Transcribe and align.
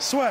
Soit. 0.00 0.30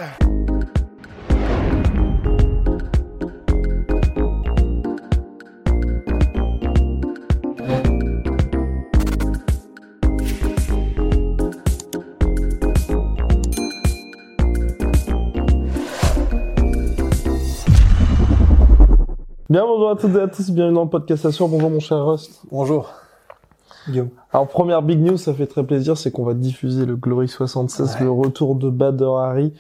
Bien, 19.50 19.66
bonjour 19.66 19.92
à 19.92 19.95
toutes 19.95 20.16
et 20.16 20.20
à 20.20 20.28
tous, 20.28 20.50
bienvenue 20.50 20.73
dans 20.73 20.84
le 20.84 20.90
podcast 20.90 21.28
Assure. 21.28 21.48
Bonjour 21.48 21.70
mon 21.70 21.80
cher 21.80 22.04
Rust. 22.04 22.42
Bonjour. 22.52 22.98
Guillaume. 23.88 24.10
Alors 24.34 24.48
première 24.48 24.82
big 24.82 25.00
news, 25.00 25.18
ça 25.18 25.34
fait 25.34 25.48
très 25.48 25.64
plaisir, 25.64 25.98
c'est 25.98 26.12
qu'on 26.12 26.24
va 26.26 26.34
diffuser 26.34 26.86
le 26.86 26.96
Glory 26.96 27.28
76, 27.28 28.00
le 28.02 28.12
retour 28.12 28.56
de 28.56 28.70
Bader 28.70 29.10
Harry 29.20 29.54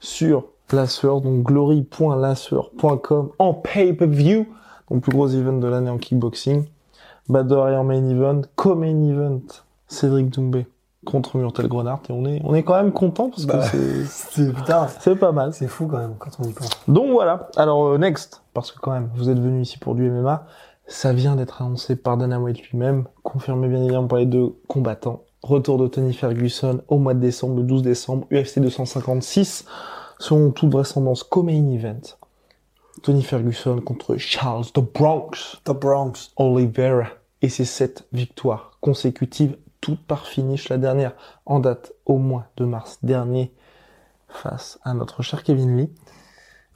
sur 0.00 0.44
Lasseur, 0.72 1.20
donc 1.20 1.42
glory.lasseur.com 1.44 3.30
en 3.38 3.54
pay-per-view, 3.54 4.46
donc 4.90 5.02
plus 5.02 5.12
gros 5.12 5.28
event 5.28 5.58
de 5.58 5.66
l'année 5.68 5.90
en 5.90 5.98
kickboxing. 5.98 6.64
Bader 7.28 7.56
Harry 7.56 7.76
en 7.76 7.84
main 7.84 8.08
event, 8.08 8.42
co-main 8.56 9.02
event, 9.08 9.40
Cédric 9.88 10.30
Doumbé 10.30 10.66
contre 11.04 11.36
Murtel 11.36 11.68
Grenard 11.68 12.00
et 12.08 12.12
on 12.12 12.24
est 12.26 12.40
on 12.42 12.52
est 12.54 12.64
quand 12.64 12.74
même 12.74 12.90
content 12.90 13.30
parce 13.30 13.46
Bah, 13.46 13.58
que 13.58 14.04
c'est 14.04 14.04
C'est 14.08 14.52
c'est 15.00 15.14
pas 15.16 15.30
mal. 15.30 15.52
c'est 15.52 15.68
fou 15.68 15.86
quand 15.86 15.98
même 15.98 16.14
quand 16.18 16.30
on 16.40 16.44
y 16.44 16.52
pense. 16.52 16.68
Donc 16.88 17.10
voilà. 17.12 17.48
Alors 17.56 17.86
euh, 17.86 17.98
next, 17.98 18.42
parce 18.54 18.72
que 18.72 18.80
quand 18.80 18.90
même, 18.90 19.08
vous 19.14 19.30
êtes 19.30 19.38
venu 19.38 19.60
ici 19.62 19.78
pour 19.78 19.94
du 19.94 20.10
MMA, 20.10 20.46
ça 20.88 21.12
vient 21.12 21.36
d'être 21.36 21.62
annoncé 21.62 21.96
par 21.96 22.16
Dana 22.16 22.40
White 22.40 22.70
lui-même, 22.70 23.06
confirmé 23.22 23.68
bien 23.68 23.82
évidemment 23.82 24.06
par 24.06 24.18
les 24.18 24.26
deux 24.26 24.54
combattants. 24.68 25.22
Retour 25.42 25.78
de 25.78 25.86
Tony 25.88 26.12
Ferguson 26.12 26.82
au 26.88 26.98
mois 26.98 27.14
de 27.14 27.20
décembre, 27.20 27.56
le 27.56 27.62
12 27.64 27.82
décembre, 27.82 28.26
UFC 28.32 28.58
256, 28.58 29.64
selon 30.18 30.50
toute 30.50 30.70
vraisemblance 30.70 31.22
co-main 31.22 31.70
event. 31.70 32.00
Tony 33.02 33.22
Ferguson 33.22 33.80
contre 33.80 34.16
Charles 34.16 34.66
the 34.72 34.80
Bronx 34.80 35.60
Top 35.64 35.80
Bronx. 35.80 36.32
Oliveira 36.36 37.08
et 37.42 37.48
ses 37.48 37.64
sept 37.64 38.06
victoires 38.12 38.78
consécutives, 38.80 39.56
toutes 39.80 40.04
par 40.06 40.26
finish, 40.26 40.68
la 40.68 40.78
dernière 40.78 41.12
en 41.44 41.60
date 41.60 41.92
au 42.06 42.18
mois 42.18 42.46
de 42.56 42.64
mars 42.64 42.98
dernier 43.02 43.52
face 44.28 44.78
à 44.82 44.94
notre 44.94 45.22
cher 45.22 45.42
Kevin 45.42 45.76
Lee. 45.76 45.90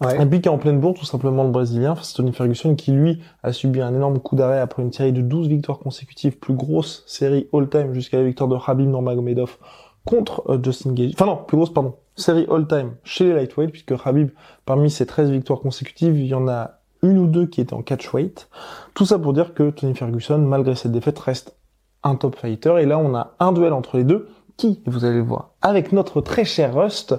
Un 0.03 0.31
en 0.49 0.59
pleine 0.59 0.81
bourre, 0.81 0.95
tout 0.95 1.05
simplement 1.05 1.45
le 1.45 1.51
Brésilien, 1.51 1.95
face 1.95 2.13
à 2.13 2.17
Tony 2.17 2.33
Ferguson, 2.33 2.75
qui 2.75 2.91
lui 2.91 3.21
a 3.43 3.53
subi 3.53 3.83
un 3.83 3.95
énorme 3.95 4.19
coup 4.19 4.35
d'arrêt 4.35 4.59
après 4.59 4.83
une 4.83 4.93
série 4.93 5.13
de 5.13 5.21
12 5.21 5.49
victoires 5.49 5.79
consécutives, 5.79 6.39
plus 6.39 6.55
grosse 6.55 7.05
série 7.07 7.49
all-time 7.53 7.93
jusqu'à 7.93 8.17
la 8.17 8.25
victoire 8.25 8.49
de 8.49 8.57
Khabib 8.57 8.89
Nurmagomedov 8.89 9.59
contre 10.07 10.43
euh, 10.49 10.59
Justin 10.63 10.93
Gage. 10.93 11.11
Enfin 11.13 11.27
non, 11.27 11.37
plus 11.37 11.59
grosse, 11.59 11.73
pardon, 11.73 11.97
série 12.17 12.47
all-time 12.51 12.93
chez 13.05 13.25
les 13.25 13.35
lightweight, 13.35 13.71
puisque 13.71 13.95
Khabib, 14.03 14.31
parmi 14.65 14.91
ses 14.91 15.05
13 15.05 15.31
victoires 15.31 15.61
consécutives, 15.61 16.19
il 16.19 16.27
y 16.27 16.35
en 16.35 16.49
a 16.49 16.79
une 17.03 17.19
ou 17.19 17.27
deux 17.27 17.47
qui 17.47 17.61
étaient 17.61 17.75
en 17.75 17.83
catchweight. 17.83 18.49
Tout 18.95 19.05
ça 19.05 19.19
pour 19.19 19.35
dire 19.35 19.53
que 19.53 19.69
Tony 19.69 19.95
Ferguson, 19.95 20.39
malgré 20.39 20.77
cette 20.77 20.93
défaite, 20.93 21.19
reste 21.19 21.57
un 22.03 22.15
top 22.15 22.37
fighter. 22.37 22.77
Et 22.81 22.87
là, 22.87 22.99
on 22.99 23.15
a 23.15 23.35
un 23.39 23.53
duel 23.53 23.75
entre 23.75 23.99
les 23.99 24.05
deux 24.05 24.29
qui, 24.57 24.83
vous 24.87 25.05
allez 25.05 25.17
le 25.17 25.23
voir, 25.23 25.51
avec 25.63 25.93
notre 25.93 26.21
très 26.21 26.45
cher 26.45 26.75
Rust, 26.75 27.15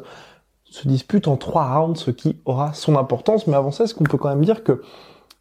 se 0.71 0.87
dispute 0.87 1.27
en 1.27 1.35
trois 1.37 1.65
rounds, 1.77 1.99
ce 1.99 2.11
qui 2.11 2.37
aura 2.45 2.73
son 2.73 2.95
importance. 2.95 3.45
Mais 3.45 3.55
avant 3.55 3.71
ça, 3.71 3.83
est-ce 3.83 3.93
qu'on 3.93 4.05
peut 4.05 4.17
quand 4.17 4.29
même 4.29 4.43
dire 4.45 4.63
que 4.63 4.81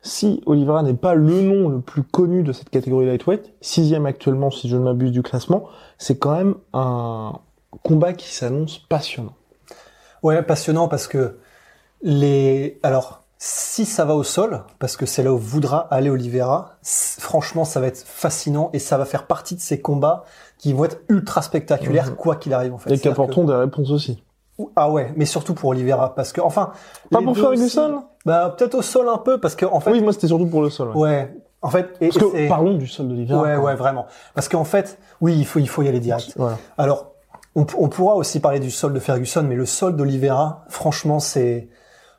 si 0.03 0.43
Oliveira 0.45 0.83
n'est 0.83 0.95
pas 0.95 1.15
le 1.15 1.41
nom 1.41 1.69
le 1.69 1.81
plus 1.81 2.03
connu 2.03 2.43
de 2.43 2.53
cette 2.53 2.69
catégorie 2.69 3.07
lightweight, 3.07 3.53
sixième 3.61 4.07
actuellement 4.07 4.51
si 4.51 4.69
je 4.69 4.77
ne 4.77 4.83
m'abuse 4.83 5.13
du 5.13 5.23
classement, 5.23 5.65
c'est 5.99 6.19
quand 6.19 6.33
même 6.33 6.55
un 6.73 7.39
combat 7.85 8.13
qui 8.13 8.29
s'annonce 8.29 8.79
passionnant. 8.79 9.35
Ouais, 10.23 10.43
passionnant 10.43 10.89
parce 10.89 11.07
que 11.07 11.39
les. 12.03 12.79
Alors, 12.83 13.23
si 13.39 13.87
ça 13.87 14.05
va 14.05 14.15
au 14.15 14.23
sol, 14.25 14.65
parce 14.79 14.97
que 14.97 15.07
c'est 15.07 15.23
là 15.23 15.33
où 15.33 15.39
voudra 15.39 15.79
aller 15.91 16.11
Oliveira, 16.11 16.77
franchement, 16.83 17.65
ça 17.65 17.81
va 17.81 17.87
être 17.87 18.03
fascinant 18.05 18.69
et 18.73 18.79
ça 18.79 18.99
va 18.99 19.05
faire 19.05 19.27
partie 19.27 19.55
de 19.55 19.61
ces 19.61 19.81
combats 19.81 20.25
qui 20.59 20.73
vont 20.75 20.85
être 20.85 20.99
ultra 21.09 21.41
spectaculaires, 21.41 22.09
Mhm. 22.11 22.17
quoi 22.17 22.37
qu'il 22.37 22.53
arrive 22.53 22.75
en 22.75 22.79
fait. 22.79 22.91
Et 22.91 22.95
qui 22.95 22.99
C'est-à-dire 23.01 23.13
apporteront 23.21 23.45
des 23.45 23.55
réponses 23.55 23.91
aussi. 23.91 24.23
Ah 24.77 24.91
ouais, 24.91 25.13
mais 25.17 25.25
surtout 25.25 25.55
pour 25.55 25.71
Oliveira, 25.71 26.15
parce 26.15 26.33
que 26.33 26.41
enfin. 26.41 26.73
Pas 27.11 27.23
pour 27.23 27.37
Ferguson 27.37 28.05
Bah 28.25 28.55
peut-être 28.57 28.75
au 28.75 28.83
sol 28.83 29.09
un 29.09 29.19
peu, 29.19 29.39
parce 29.39 29.55
que 29.57 29.67
en 29.67 29.81
fait. 29.81 29.91
Oui, 29.91 30.03
moi 30.03 30.13
c'était 30.13 30.29
surtout 30.29 30.47
pour 30.47 30.63
le 30.63 30.71
sol. 30.71 30.89
Ouais. 30.89 31.01
Ouais. 31.01 31.37
En 31.63 31.69
fait. 31.69 31.97
Et, 32.01 32.09
Parce 32.09 32.17
et 32.17 32.21
que 32.21 32.49
parlons 32.49 32.75
du 32.75 32.87
sol 32.87 33.09
d'Oliveira. 33.09 33.43
Ouais, 33.43 33.55
quand 33.57 33.63
ouais, 33.63 33.75
vraiment. 33.75 34.07
Parce 34.35 34.49
qu'en 34.49 34.65
fait, 34.65 34.99
oui, 35.21 35.37
il 35.37 35.45
faut, 35.45 35.59
il 35.59 35.69
faut 35.69 35.83
y 35.83 35.89
aller 35.89 36.01
direct. 36.01 36.33
Voilà. 36.37 36.57
Alors, 36.79 37.13
on, 37.55 37.67
on 37.79 37.89
pourra 37.89 38.15
aussi 38.15 38.41
parler 38.41 38.61
du 38.61 38.71
sol 38.71 38.93
de 38.95 39.01
Ferguson, 39.01 39.43
mais 39.43 39.57
le 39.57 39.67
sol 39.67 39.95
d'Oliveira, 39.97 40.65
franchement, 40.69 41.21
c'est. 41.21 41.69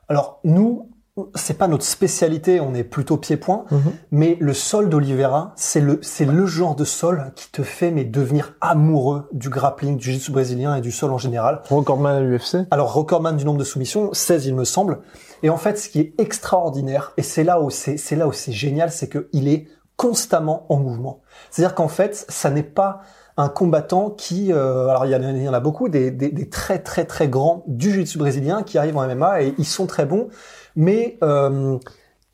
Alors, 0.08 0.38
nous, 0.44 0.90
c'est 1.34 1.58
pas 1.58 1.68
notre 1.68 1.84
spécialité, 1.84 2.58
on 2.60 2.72
est 2.74 2.84
plutôt 2.84 3.18
pied-point, 3.18 3.64
Mhm. 3.70 3.92
mais 4.12 4.36
le 4.40 4.54
sol 4.54 4.88
d'Oliveira, 4.88 5.52
c'est 5.56 5.80
le, 5.80 5.98
c'est 6.02 6.24
le 6.24 6.46
genre 6.46 6.74
de 6.74 6.84
sol 6.84 7.32
qui 7.36 7.50
te 7.52 7.62
fait 7.62 7.90
mais 7.90 8.04
devenir 8.04 8.54
amoureux 8.62 9.28
du 9.32 9.50
grappling, 9.50 9.98
du 9.98 10.04
jiu-jitsu 10.04 10.32
brésilien 10.32 10.74
et 10.74 10.80
du 10.80 10.90
sol 10.90 11.12
en 11.12 11.18
général. 11.18 11.60
Recordman 11.68 12.16
à 12.16 12.20
l'UFC. 12.20 12.66
Alors, 12.70 12.94
recordman 12.94 13.36
du 13.36 13.44
nombre 13.44 13.58
de 13.58 13.64
soumissions, 13.64 14.14
16 14.14 14.46
il 14.46 14.54
me 14.54 14.64
semble. 14.64 15.00
Et 15.42 15.50
en 15.50 15.58
fait, 15.58 15.78
ce 15.78 15.90
qui 15.90 16.00
est 16.00 16.14
extraordinaire, 16.18 17.12
et 17.18 17.22
c'est 17.22 17.44
là 17.44 17.60
où 17.60 17.68
c'est, 17.68 17.98
c'est 17.98 18.16
là 18.16 18.26
où 18.26 18.32
c'est 18.32 18.52
génial, 18.52 18.90
c'est 18.90 19.08
qu'il 19.10 19.48
est 19.48 19.66
constamment 19.96 20.64
en 20.70 20.78
mouvement. 20.78 21.20
C'est-à-dire 21.50 21.74
qu'en 21.74 21.88
fait, 21.88 22.24
ça 22.28 22.48
n'est 22.48 22.62
pas 22.62 23.02
un 23.36 23.48
combattant 23.48 24.10
qui, 24.10 24.52
euh, 24.52 24.88
alors 24.88 25.06
il 25.06 25.12
y, 25.12 25.16
en 25.16 25.22
a, 25.22 25.30
il 25.30 25.42
y 25.42 25.48
en 25.48 25.54
a 25.54 25.60
beaucoup, 25.60 25.88
des, 25.88 26.10
des, 26.10 26.30
des 26.30 26.48
très 26.48 26.78
très 26.78 27.04
très 27.04 27.28
grands 27.28 27.64
du 27.66 27.90
jiu-jitsu 27.90 28.18
brésilien 28.18 28.62
qui 28.62 28.78
arrivent 28.78 28.96
en 28.98 29.06
MMA 29.06 29.42
et 29.42 29.54
ils 29.58 29.64
sont 29.66 29.86
très 29.86 30.04
bons, 30.06 30.28
mais 30.76 31.18
euh, 31.22 31.78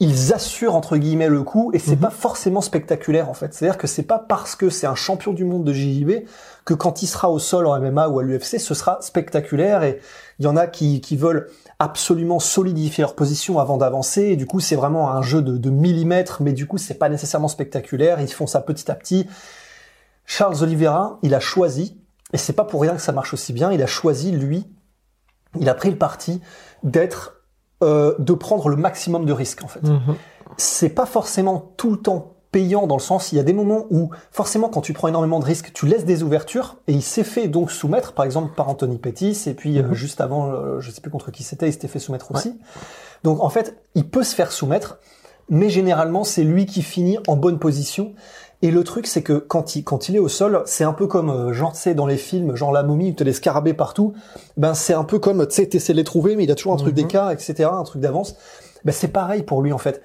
ils 0.01 0.33
assurent 0.33 0.77
entre 0.77 0.97
guillemets 0.97 1.29
le 1.29 1.43
coup 1.43 1.71
et 1.75 1.79
c'est 1.81 1.97
Mhm. 1.97 2.01
pas 2.03 2.11
forcément 2.11 2.61
spectaculaire 2.61 3.29
en 3.29 3.35
fait. 3.35 3.53
C'est-à-dire 3.55 3.79
que 3.79 3.87
c'est 3.89 4.05
pas 4.05 4.19
parce 4.19 4.55
que 4.55 4.71
c'est 4.71 4.87
un 4.87 4.95
champion 4.95 5.33
du 5.33 5.45
monde 5.45 5.65
de 5.65 5.73
JJB 5.73 6.25
que 6.65 6.75
quand 6.75 7.03
il 7.03 7.07
sera 7.09 7.31
au 7.31 7.39
sol 7.41 7.67
en 7.67 7.75
MMA 7.81 8.09
ou 8.09 8.19
à 8.21 8.23
l'UFC, 8.23 8.59
ce 8.61 8.75
sera 8.75 8.99
spectaculaire 9.01 9.83
et 9.83 10.01
il 10.39 10.45
y 10.45 10.49
en 10.49 10.57
a 10.57 10.67
qui, 10.69 11.01
qui 11.01 11.17
veulent 11.17 11.49
absolument 11.81 12.39
solidifier 12.39 13.03
leur 13.03 13.15
position 13.17 13.59
avant 13.59 13.77
d'avancer 13.77 14.23
et 14.23 14.37
du 14.37 14.47
coup 14.47 14.61
c'est 14.61 14.77
vraiment 14.77 15.11
un 15.11 15.23
jeu 15.23 15.43
de, 15.43 15.57
de 15.57 15.71
millimètres 15.71 16.43
mais 16.43 16.53
du 16.53 16.67
coup 16.67 16.79
c'est 16.79 16.95
pas 16.95 17.09
nécessairement 17.09 17.49
spectaculaire, 17.49 18.21
ils 18.21 18.33
font 18.33 18.47
ça 18.47 18.61
petit 18.61 18.91
à 18.91 18.95
petit. 18.95 19.27
Charles 20.31 20.63
Oliveira, 20.63 21.19
il 21.23 21.35
a 21.35 21.41
choisi, 21.41 21.97
et 22.35 22.37
c'est 22.37 22.53
pas 22.53 22.65
pour 22.65 22.83
rien 22.83 22.95
que 22.95 23.01
ça 23.01 23.13
marche 23.13 23.33
aussi 23.33 23.55
bien, 23.55 23.73
il 23.73 23.83
a 23.83 23.87
choisi, 23.87 24.31
lui, 24.31 24.67
il 25.59 25.69
a 25.71 25.75
pris 25.75 25.91
le 25.91 25.97
parti 25.97 26.43
d'être, 26.83 27.41
euh, 27.83 28.15
de 28.19 28.35
prendre 28.35 28.69
le 28.69 28.77
maximum 28.77 29.25
de 29.25 29.33
risques, 29.33 29.65
en 29.65 29.69
fait. 29.69 29.83
Mhm. 29.83 30.17
C'est 30.59 30.91
pas 30.91 31.07
forcément 31.07 31.73
tout 31.79 31.91
le 31.91 31.97
temps 31.97 32.35
payant 32.53 32.87
dans 32.87 32.97
le 32.97 33.01
sens, 33.03 33.33
il 33.33 33.37
y 33.37 33.39
a 33.39 33.43
des 33.43 33.55
moments 33.55 33.87
où, 33.91 34.11
forcément, 34.31 34.69
quand 34.69 34.83
tu 34.83 34.93
prends 34.93 35.09
énormément 35.09 35.39
de 35.41 35.45
risques, 35.47 35.73
tu 35.73 35.87
laisses 35.87 36.05
des 36.05 36.23
ouvertures, 36.23 36.77
et 36.87 36.93
il 36.93 37.03
s'est 37.03 37.25
fait 37.25 37.49
donc 37.49 37.71
soumettre, 37.71 38.13
par 38.13 38.27
exemple, 38.27 38.55
par 38.55 38.69
Anthony 38.69 38.99
Pettis, 38.99 39.45
et 39.47 39.55
puis, 39.55 39.79
euh, 39.79 39.83
Mhm. 39.83 39.95
juste 39.95 40.21
avant, 40.21 40.51
euh, 40.51 40.79
je 40.81 40.91
sais 40.91 41.01
plus 41.01 41.11
contre 41.11 41.31
qui 41.31 41.43
c'était, 41.43 41.69
il 41.69 41.73
s'était 41.73 41.89
fait 41.89 41.99
soumettre 41.99 42.33
aussi. 42.33 42.59
Donc, 43.25 43.43
en 43.43 43.49
fait, 43.49 43.83
il 43.95 44.09
peut 44.11 44.25
se 44.25 44.35
faire 44.35 44.53
soumettre, 44.53 44.99
mais 45.49 45.71
généralement, 45.71 46.25
c'est 46.25 46.45
lui 46.45 46.67
qui 46.67 46.83
finit 46.83 47.19
en 47.27 47.37
bonne 47.37 47.59
position, 47.59 48.13
et 48.63 48.71
le 48.71 48.83
truc, 48.85 49.07
c'est 49.07 49.23
que 49.23 49.35
quand 49.35 49.77
il, 49.77 49.85
quand 49.85 50.09
il 50.09 50.17
est 50.17 50.19
au 50.21 50.29
sol, 50.29 50.63
c'est 50.67 50.85
un 50.85 50.93
peu 50.93 51.07
comme, 51.07 51.31
euh, 51.31 51.53
genre, 51.53 51.73
tu 51.73 51.79
sais, 51.81 51.95
dans 51.95 52.07
les 52.07 52.17
films, 52.17 52.57
genre 52.57 52.73
la 52.73 52.83
momie, 52.83 53.11
où 53.11 53.15
t'as 53.15 53.25
des 53.25 53.33
scarabées 53.33 53.75
partout. 53.75 54.15
Ben, 54.57 54.75
c'est 54.75 54.95
un 54.95 55.05
peu 55.05 55.19
comme, 55.21 55.47
tu 55.47 55.55
sais, 55.55 55.67
t'essaies 55.67 55.93
de 55.93 55.99
les 55.99 56.05
trouver, 56.05 56.35
mais 56.35 56.45
il 56.45 56.51
a 56.51 56.55
toujours 56.57 56.73
un 56.73 56.77
truc 56.77 56.97
Mhm. 56.97 57.03
d'écart, 57.03 57.31
etc., 57.31 57.71
un 57.73 57.85
truc 57.85 58.01
d'avance. 58.03 58.35
Ben, 58.85 58.93
c'est 58.93 59.09
pareil 59.09 59.43
pour 59.45 59.63
lui, 59.63 59.73
en 59.73 59.79
fait. 59.79 60.03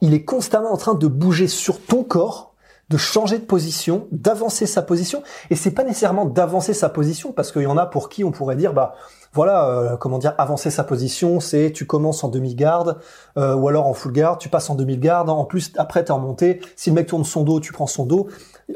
Il 0.00 0.14
est 0.14 0.24
constamment 0.24 0.72
en 0.72 0.78
train 0.78 0.94
de 0.94 1.06
bouger 1.06 1.46
sur 1.46 1.78
ton 1.84 2.02
corps, 2.02 2.49
de 2.90 2.96
changer 2.96 3.38
de 3.38 3.44
position, 3.44 4.08
d'avancer 4.10 4.66
sa 4.66 4.82
position. 4.82 5.22
Et 5.48 5.54
c'est 5.54 5.70
pas 5.70 5.84
nécessairement 5.84 6.26
d'avancer 6.26 6.74
sa 6.74 6.88
position, 6.88 7.32
parce 7.32 7.52
qu'il 7.52 7.62
y 7.62 7.66
en 7.66 7.78
a 7.78 7.86
pour 7.86 8.08
qui 8.08 8.24
on 8.24 8.32
pourrait 8.32 8.56
dire, 8.56 8.74
bah 8.74 8.94
voilà, 9.32 9.68
euh, 9.68 9.96
comment 9.96 10.18
dire, 10.18 10.34
avancer 10.38 10.70
sa 10.70 10.82
position, 10.82 11.38
c'est 11.38 11.70
tu 11.70 11.86
commences 11.86 12.24
en 12.24 12.28
demi-garde, 12.28 12.98
euh, 13.38 13.54
ou 13.54 13.68
alors 13.68 13.86
en 13.86 13.94
full 13.94 14.12
garde, 14.12 14.40
tu 14.40 14.48
passes 14.48 14.68
en 14.70 14.74
demi-garde, 14.74 15.30
en 15.30 15.44
plus 15.44 15.72
après 15.76 16.02
t'es 16.02 16.10
en 16.10 16.18
montée, 16.18 16.60
si 16.74 16.90
le 16.90 16.96
mec 16.96 17.06
tourne 17.06 17.24
son 17.24 17.44
dos, 17.44 17.60
tu 17.60 17.72
prends 17.72 17.86
son 17.86 18.04
dos. 18.04 18.26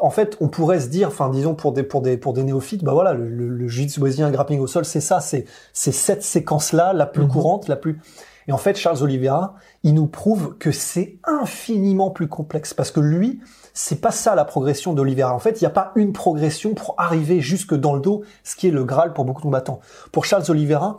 En 0.00 0.10
fait, 0.10 0.36
on 0.40 0.48
pourrait 0.48 0.80
se 0.80 0.86
dire, 0.86 1.08
enfin 1.08 1.28
disons 1.28 1.54
pour 1.54 1.72
des 1.72 1.82
pour 1.82 2.00
des 2.00 2.16
pour 2.16 2.32
des 2.34 2.44
néophytes, 2.44 2.84
bah 2.84 2.92
voilà, 2.92 3.14
le, 3.14 3.28
le, 3.28 3.48
le 3.48 3.68
jiu-jitsu 3.68 3.98
brésilien 3.98 4.30
grappling 4.30 4.60
au 4.60 4.68
sol, 4.68 4.84
c'est 4.84 5.00
ça, 5.00 5.18
c'est 5.18 5.44
c'est 5.72 5.92
cette 5.92 6.22
séquence 6.22 6.72
là, 6.72 6.92
la 6.92 7.06
plus 7.06 7.24
mhm. 7.24 7.30
courante, 7.30 7.68
la 7.68 7.76
plus 7.76 7.98
et 8.46 8.52
en 8.52 8.58
fait, 8.58 8.76
Charles 8.76 9.02
Oliveira, 9.02 9.54
il 9.82 9.94
nous 9.94 10.06
prouve 10.06 10.56
que 10.58 10.70
c'est 10.70 11.16
infiniment 11.24 12.10
plus 12.10 12.28
complexe 12.28 12.74
parce 12.74 12.90
que 12.90 13.00
lui, 13.00 13.40
c'est 13.72 14.00
pas 14.00 14.10
ça 14.10 14.34
la 14.34 14.44
progression 14.44 14.92
d'Oliveira. 14.92 15.34
En 15.34 15.38
fait, 15.38 15.60
il 15.60 15.64
n'y 15.64 15.68
a 15.68 15.70
pas 15.70 15.92
une 15.96 16.12
progression 16.12 16.74
pour 16.74 16.94
arriver 16.98 17.40
jusque 17.40 17.74
dans 17.74 17.94
le 17.94 18.00
dos, 18.00 18.22
ce 18.42 18.56
qui 18.56 18.68
est 18.68 18.70
le 18.70 18.84
Graal 18.84 19.12
pour 19.12 19.24
beaucoup 19.24 19.40
de 19.40 19.46
combattants. 19.46 19.80
Pour 20.12 20.24
Charles 20.26 20.44
Oliveira, 20.48 20.98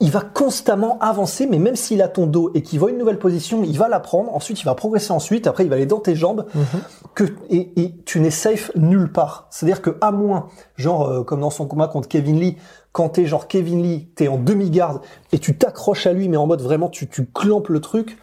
il 0.00 0.10
va 0.10 0.20
constamment 0.20 0.98
avancer, 1.00 1.46
mais 1.46 1.58
même 1.58 1.74
s'il 1.74 2.02
a 2.02 2.08
ton 2.08 2.26
dos 2.26 2.52
et 2.54 2.62
qu'il 2.62 2.78
voit 2.78 2.90
une 2.90 2.98
nouvelle 2.98 3.18
position, 3.18 3.64
il 3.64 3.76
va 3.76 3.88
la 3.88 3.98
prendre, 3.98 4.32
ensuite 4.34 4.60
il 4.60 4.64
va 4.64 4.74
progresser 4.74 5.12
ensuite, 5.12 5.46
après 5.46 5.64
il 5.64 5.70
va 5.70 5.76
aller 5.76 5.86
dans 5.86 5.98
tes 5.98 6.14
jambes, 6.14 6.46
mhm. 6.54 6.64
que, 7.14 7.24
et, 7.50 7.94
tu 8.04 8.20
n'es 8.20 8.30
safe 8.30 8.70
nulle 8.76 9.10
part. 9.10 9.48
C'est-à-dire 9.50 9.82
que 9.82 9.96
à 10.00 10.12
moins, 10.12 10.48
genre 10.76 11.08
euh, 11.08 11.22
comme 11.24 11.40
dans 11.40 11.50
son 11.50 11.66
combat 11.66 11.88
contre 11.88 12.08
Kevin 12.08 12.38
Lee, 12.38 12.56
quand 12.92 13.08
t'es 13.10 13.26
genre 13.26 13.48
Kevin 13.48 13.82
Lee, 13.82 14.08
t'es 14.14 14.28
en 14.28 14.38
demi-garde 14.38 15.00
et 15.32 15.38
tu 15.38 15.58
t'accroches 15.58 16.06
à 16.06 16.12
lui, 16.12 16.28
mais 16.28 16.36
en 16.36 16.46
mode 16.46 16.62
vraiment 16.62 16.88
tu, 16.88 17.08
tu 17.08 17.26
clampes 17.26 17.68
le 17.68 17.80
truc, 17.80 18.18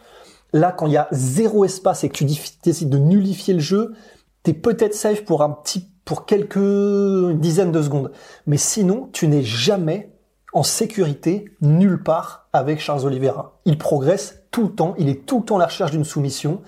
Là, 0.55 0.71
quand 0.71 0.87
il 0.87 0.93
y 0.93 0.97
a 0.97 1.09
zéro 1.11 1.65
espace 1.65 2.05
et 2.05 2.09
que 2.09 2.13
tu 2.13 2.23
décides 2.63 2.89
de 2.89 2.97
nullifier 2.97 3.53
le 3.53 3.59
jeu, 3.59 3.93
t'es 4.41 4.53
peut-être 4.53 4.93
safe 4.93 5.25
pour 5.25 5.41
un 5.41 5.49
petit, 5.49 5.89
pour 6.05 6.25
quelques 6.25 7.33
dizaines 7.33 7.73
de 7.73 7.81
secondes. 7.81 8.13
Mais 8.47 8.55
sinon, 8.55 9.09
tu 9.11 9.27
n'es 9.27 9.43
jamais 9.43 10.14
en 10.55 10.63
sécurité 10.63 11.51
nulle 11.61 12.01
part 12.01 12.47
avec 12.53 12.79
Charles 12.79 13.05
Oliveira. 13.05 13.59
Il 13.65 13.77
progresse 13.77 14.41
tout 14.51 14.63
le 14.63 14.69
temps, 14.69 14.95
il 14.97 15.09
est 15.09 15.25
tout 15.25 15.39
le 15.39 15.45
temps 15.45 15.57
à 15.57 15.59
la 15.59 15.65
recherche 15.65 15.91
d'une 15.91 16.05
soumission. 16.05 16.61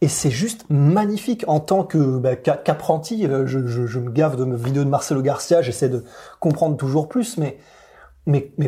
Et 0.00 0.06
c'est 0.06 0.30
juste 0.30 0.64
magnifique 0.70 1.44
en 1.48 1.58
tant 1.58 1.82
que 1.82 2.18
bah, 2.18 2.36
qu'apprenti. 2.36 3.26
Euh, 3.26 3.44
je, 3.46 3.98
me 3.98 4.10
gave 4.10 4.36
de 4.36 4.44
mes 4.44 4.56
vidéos 4.56 4.84
de 4.84 4.88
Marcelo 4.88 5.20
Garcia, 5.20 5.60
j'essaie 5.60 5.88
de 5.88 6.04
comprendre 6.38 6.76
toujours 6.76 7.08
plus, 7.08 7.38
mais 7.38 7.58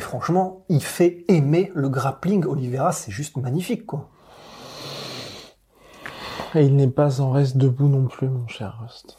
franchement, 0.00 0.64
il 0.68 0.82
fait 0.82 1.24
aimer 1.28 1.70
le 1.76 1.88
grappling. 1.88 2.44
Oliveira, 2.44 2.90
c'est 2.90 3.12
juste 3.12 3.36
magnifique, 3.36 3.86
quoi. 3.86 4.08
Et 6.56 6.64
il 6.64 6.74
n'est 6.74 6.88
pas 6.88 7.20
en 7.20 7.30
reste 7.30 7.56
debout 7.56 7.88
non 7.88 8.06
plus, 8.06 8.28
mon 8.28 8.48
cher 8.48 8.80
Rust. 8.82 9.16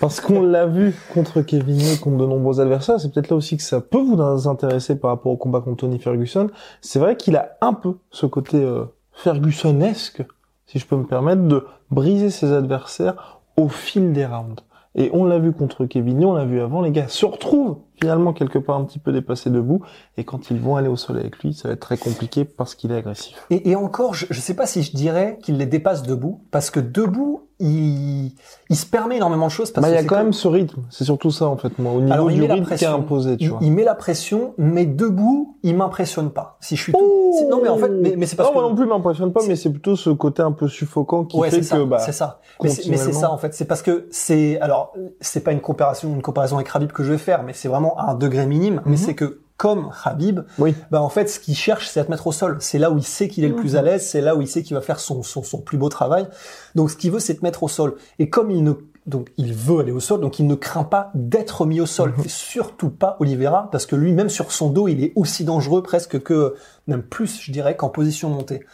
Parce 0.00 0.20
qu'on 0.20 0.42
l'a 0.42 0.66
vu 0.66 0.94
contre 1.14 1.40
Kevin 1.40 1.78
Lee, 1.78 1.98
contre 1.98 2.18
de 2.18 2.26
nombreux 2.26 2.60
adversaires, 2.60 3.00
c'est 3.00 3.12
peut-être 3.12 3.30
là 3.30 3.36
aussi 3.36 3.56
que 3.56 3.62
ça 3.62 3.80
peut 3.80 4.00
vous 4.00 4.20
intéresser 4.48 4.96
par 4.96 5.10
rapport 5.10 5.32
au 5.32 5.36
combat 5.36 5.60
contre 5.60 5.78
Tony 5.78 5.98
Ferguson. 5.98 6.48
C'est 6.82 6.98
vrai 6.98 7.16
qu'il 7.16 7.34
a 7.36 7.56
un 7.62 7.72
peu 7.72 7.94
ce 8.10 8.26
côté 8.26 8.58
euh, 8.58 8.84
Fergusonesque, 9.12 10.22
si 10.66 10.78
je 10.78 10.86
peux 10.86 10.96
me 10.96 11.06
permettre, 11.06 11.42
de 11.42 11.66
briser 11.90 12.28
ses 12.28 12.52
adversaires 12.52 13.40
au 13.56 13.68
fil 13.68 14.12
des 14.12 14.26
rounds. 14.26 14.62
Et 14.96 15.10
on 15.14 15.24
l'a 15.24 15.38
vu 15.38 15.52
contre 15.52 15.86
Kevin 15.86 16.18
Lee, 16.18 16.26
on 16.26 16.34
l'a 16.34 16.44
vu 16.44 16.60
avant, 16.60 16.82
les 16.82 16.90
gars 16.90 17.08
se 17.08 17.24
retrouvent 17.24 17.78
finalement 18.00 18.32
quelque 18.32 18.58
part 18.58 18.76
un 18.76 18.84
petit 18.84 18.98
peu 18.98 19.12
dépassés 19.12 19.50
debout. 19.50 19.82
Et 20.16 20.24
quand 20.24 20.50
ils 20.50 20.60
vont 20.60 20.76
aller 20.76 20.88
au 20.88 20.96
sol 20.96 21.18
avec 21.18 21.38
lui, 21.38 21.54
ça 21.54 21.68
va 21.68 21.74
être 21.74 21.80
très 21.80 21.96
compliqué 21.96 22.44
parce 22.44 22.74
qu'il 22.74 22.92
est 22.92 22.96
agressif. 22.96 23.36
Et, 23.50 23.70
et 23.70 23.76
encore, 23.76 24.14
je 24.14 24.26
ne 24.28 24.34
sais 24.34 24.54
pas 24.54 24.66
si 24.66 24.82
je 24.82 24.94
dirais 24.94 25.38
qu'il 25.42 25.56
les 25.56 25.66
dépasse 25.66 26.02
debout, 26.02 26.40
parce 26.50 26.70
que 26.70 26.80
debout, 26.80 27.42
il, 27.58 28.32
il 28.68 28.76
se 28.76 28.84
permet 28.84 29.16
énormément 29.16 29.46
de 29.46 29.50
choses. 29.50 29.70
Parce 29.70 29.86
bah, 29.86 29.90
il 29.90 29.94
y 29.94 29.98
a 29.98 30.04
quand 30.04 30.16
même 30.16 30.34
ce 30.34 30.46
rythme. 30.46 30.82
C'est 30.90 31.04
surtout 31.04 31.30
ça, 31.30 31.46
en 31.46 31.56
fait, 31.56 31.78
moi. 31.78 31.92
Au 31.92 32.02
niveau 32.02 32.30
du 32.30 32.42
rythme 32.42 32.76
qui 32.76 32.84
est 32.84 32.88
imposé, 32.88 33.38
tu 33.38 33.44
il, 33.44 33.50
vois. 33.50 33.58
Il 33.62 33.72
met 33.72 33.84
la 33.84 33.94
pression, 33.94 34.52
mais 34.58 34.84
debout, 34.84 35.56
il 35.62 35.74
m'impressionne 35.74 36.30
pas. 36.30 36.58
Si 36.60 36.76
je 36.76 36.82
suis 36.82 36.92
tout... 36.92 37.22
Non, 37.50 37.60
mais 37.62 37.68
en 37.68 37.76
fait, 37.78 37.88
mais, 37.88 38.14
mais 38.16 38.26
c'est 38.26 38.36
parce 38.36 38.50
non, 38.50 38.60
moi 38.60 38.68
non 38.68 38.74
plus, 38.74 38.86
m'impressionne 38.86 39.32
pas, 39.32 39.40
mais 39.46 39.56
c'est 39.56 39.70
plutôt 39.70 39.96
ce 39.96 40.10
côté 40.10 40.42
un 40.42 40.52
peu 40.52 40.68
suffocant 40.68 41.24
qui 41.24 41.40
fait 41.42 41.60
que, 41.60 41.84
bah. 41.84 41.98
C'est 41.98 42.12
ça. 42.12 42.40
Mais 42.62 42.68
c'est 42.68 43.12
ça, 43.12 43.30
en 43.30 43.38
fait. 43.38 43.54
C'est 43.54 43.64
parce 43.64 43.82
que 43.82 44.06
c'est, 44.10 44.60
alors, 44.60 44.92
c'est 45.20 45.40
pas 45.40 45.52
une 45.52 45.60
comparaison, 45.60 46.14
une 46.14 46.22
comparaison 46.22 46.56
avec 46.56 46.68
Rabib 46.68 46.92
que 46.92 47.04
je 47.04 47.12
vais 47.12 47.18
faire, 47.18 47.42
mais 47.42 47.52
c'est 47.54 47.68
vraiment 47.68 47.85
à 47.96 48.10
un 48.10 48.14
degré 48.14 48.46
minime. 48.46 48.82
Mais 48.84 48.92
mhm. 48.92 48.96
c'est 48.96 49.14
que 49.14 49.40
comme 49.56 49.90
Habib, 50.04 50.40
oui. 50.58 50.74
bah 50.90 51.00
en 51.00 51.08
fait, 51.08 51.28
ce 51.28 51.40
qu'il 51.40 51.56
cherche, 51.56 51.88
c'est 51.88 52.00
à 52.00 52.04
te 52.04 52.10
mettre 52.10 52.26
au 52.26 52.32
sol. 52.32 52.58
C'est 52.60 52.78
là 52.78 52.90
où 52.90 52.98
il 52.98 53.04
sait 53.04 53.28
qu'il 53.28 53.42
est 53.44 53.48
le 53.48 53.56
plus 53.56 53.72
mhm. 53.72 53.78
à 53.78 53.82
l'aise, 53.82 54.06
c'est 54.06 54.20
là 54.20 54.36
où 54.36 54.42
il 54.42 54.48
sait 54.48 54.62
qu'il 54.62 54.74
va 54.74 54.82
faire 54.82 55.00
son, 55.00 55.22
son, 55.22 55.42
son, 55.42 55.60
plus 55.60 55.78
beau 55.78 55.88
travail. 55.88 56.28
Donc, 56.74 56.90
ce 56.90 56.96
qu'il 56.96 57.10
veut, 57.10 57.20
c'est 57.20 57.36
te 57.36 57.42
mettre 57.42 57.62
au 57.62 57.68
sol. 57.68 57.96
Et 58.18 58.28
comme 58.28 58.50
il 58.50 58.62
ne, 58.62 58.74
donc, 59.06 59.30
il 59.38 59.54
veut 59.54 59.78
aller 59.80 59.92
au 59.92 60.00
sol, 60.00 60.20
donc 60.20 60.38
il 60.38 60.46
ne 60.46 60.54
craint 60.56 60.84
pas 60.84 61.10
d'être 61.14 61.64
mis 61.64 61.80
au 61.80 61.86
sol. 61.86 62.12
Mhm. 62.18 62.24
Et 62.26 62.28
surtout 62.28 62.90
pas 62.90 63.16
Oliveira, 63.20 63.70
parce 63.70 63.86
que 63.86 63.96
lui, 63.96 64.12
même 64.12 64.28
sur 64.28 64.52
son 64.52 64.68
dos, 64.68 64.88
il 64.88 65.02
est 65.02 65.12
aussi 65.16 65.44
dangereux 65.44 65.82
presque 65.82 66.22
que, 66.22 66.54
même 66.86 67.02
plus, 67.02 67.40
je 67.40 67.50
dirais, 67.50 67.76
qu'en 67.76 67.88
position 67.88 68.28
montée. 68.28 68.64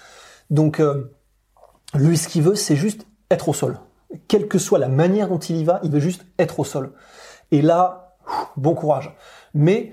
Donc, 0.51 0.81
euh, 0.81 1.13
lui, 1.95 2.17
ce 2.17 2.27
qu'il 2.27 2.43
veut, 2.43 2.57
c'est 2.57 2.77
juste 2.77 3.07
être 3.31 3.49
au 3.49 3.55
sol. 3.55 3.79
Quelle 4.27 4.49
que 4.49 4.59
soit 4.59 4.79
la 4.79 4.89
manière 4.89 5.29
dont 5.29 5.39
il 5.39 5.57
y 5.57 5.65
va, 5.65 5.81
il 5.85 5.91
veut 5.91 6.01
juste 6.01 6.27
être 6.39 6.59
au 6.59 6.65
sol. 6.65 6.93
Et 7.53 7.63
là, 7.63 8.02
bon 8.57 8.75
courage. 8.75 9.15
Mais 9.55 9.93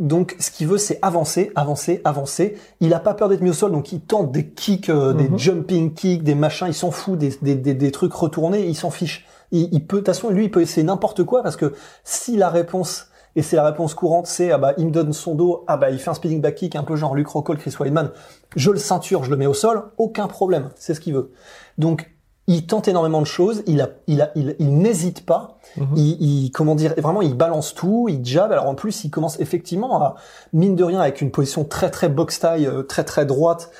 donc, 0.00 0.36
ce 0.38 0.50
qu'il 0.50 0.68
veut, 0.68 0.78
c'est 0.78 0.98
avancer, 1.02 1.50
avancer, 1.56 2.00
avancer. 2.04 2.56
Il 2.80 2.94
a 2.94 3.00
pas 3.00 3.14
peur 3.14 3.28
d'être 3.28 3.40
mis 3.40 3.50
au 3.50 3.54
sol, 3.54 3.72
donc 3.72 3.90
il 3.92 4.00
tente 4.00 4.30
des 4.30 4.46
kicks, 4.46 4.90
euh, 4.90 5.12
des 5.12 5.28
mhm. 5.28 5.38
jumping 5.38 5.92
kicks, 5.92 6.22
des 6.22 6.36
machins. 6.36 6.68
Il 6.68 6.74
s'en 6.74 6.92
fout 6.92 7.18
des, 7.18 7.36
des, 7.42 7.74
des, 7.74 7.90
trucs 7.90 8.12
retournés. 8.12 8.66
Il 8.66 8.76
s'en 8.76 8.90
fiche. 8.90 9.26
Il, 9.50 9.68
il, 9.72 9.84
peut, 9.86 9.96
de 9.96 10.00
toute 10.00 10.06
façon, 10.06 10.30
lui, 10.30 10.44
il 10.44 10.50
peut 10.50 10.62
essayer 10.62 10.84
n'importe 10.84 11.24
quoi 11.24 11.42
parce 11.42 11.56
que 11.56 11.74
si 12.04 12.36
la 12.36 12.48
réponse 12.48 13.08
et 13.36 13.42
c'est 13.42 13.56
la 13.56 13.64
réponse 13.64 13.94
courante, 13.94 14.26
c'est 14.26 14.50
ah 14.50 14.58
bah 14.58 14.72
il 14.78 14.86
me 14.86 14.90
donne 14.90 15.12
son 15.12 15.34
dos, 15.36 15.62
ah 15.68 15.76
bah 15.76 15.90
il 15.90 15.98
fait 16.00 16.10
un 16.10 16.14
speeding 16.14 16.40
back 16.40 16.56
kick 16.56 16.74
un 16.74 16.82
peu 16.82 16.96
genre 16.96 17.14
Luke 17.14 17.28
Rockhold, 17.28 17.60
Chris 17.60 17.74
Weidman. 17.78 18.10
Je 18.56 18.70
le 18.70 18.78
ceinture, 18.78 19.22
je 19.22 19.30
le 19.30 19.36
mets 19.36 19.46
au 19.46 19.54
sol, 19.54 19.84
aucun 19.96 20.26
problème. 20.26 20.70
C'est 20.74 20.94
ce 20.94 21.00
qu'il 21.00 21.14
veut. 21.14 21.30
Donc 21.76 22.10
il 22.48 22.66
tente 22.66 22.88
énormément 22.88 23.20
de 23.20 23.26
choses, 23.26 23.62
il 23.66 23.82
a, 23.82 23.90
il 24.06 24.22
a, 24.22 24.32
il, 24.34 24.78
n'hésite 24.78 25.24
pas, 25.26 25.58
mhm. 25.76 25.96
il, 25.96 26.50
comment 26.50 26.74
dire, 26.74 26.94
vraiment 26.96 27.20
il 27.20 27.34
balance 27.34 27.74
tout, 27.74 28.08
il 28.08 28.24
jab. 28.24 28.50
Alors 28.50 28.66
en 28.66 28.74
plus, 28.74 29.04
il 29.04 29.10
commence 29.10 29.38
effectivement 29.38 30.02
à 30.02 30.14
mine 30.54 30.74
de 30.74 30.82
rien 30.82 30.98
avec 31.00 31.20
une 31.20 31.30
position 31.30 31.64
très 31.64 31.90
très 31.90 32.08
box 32.08 32.40
taille, 32.40 32.66
euh, 32.66 32.82
très 32.82 33.04
très 33.04 33.26
droite, 33.26 33.70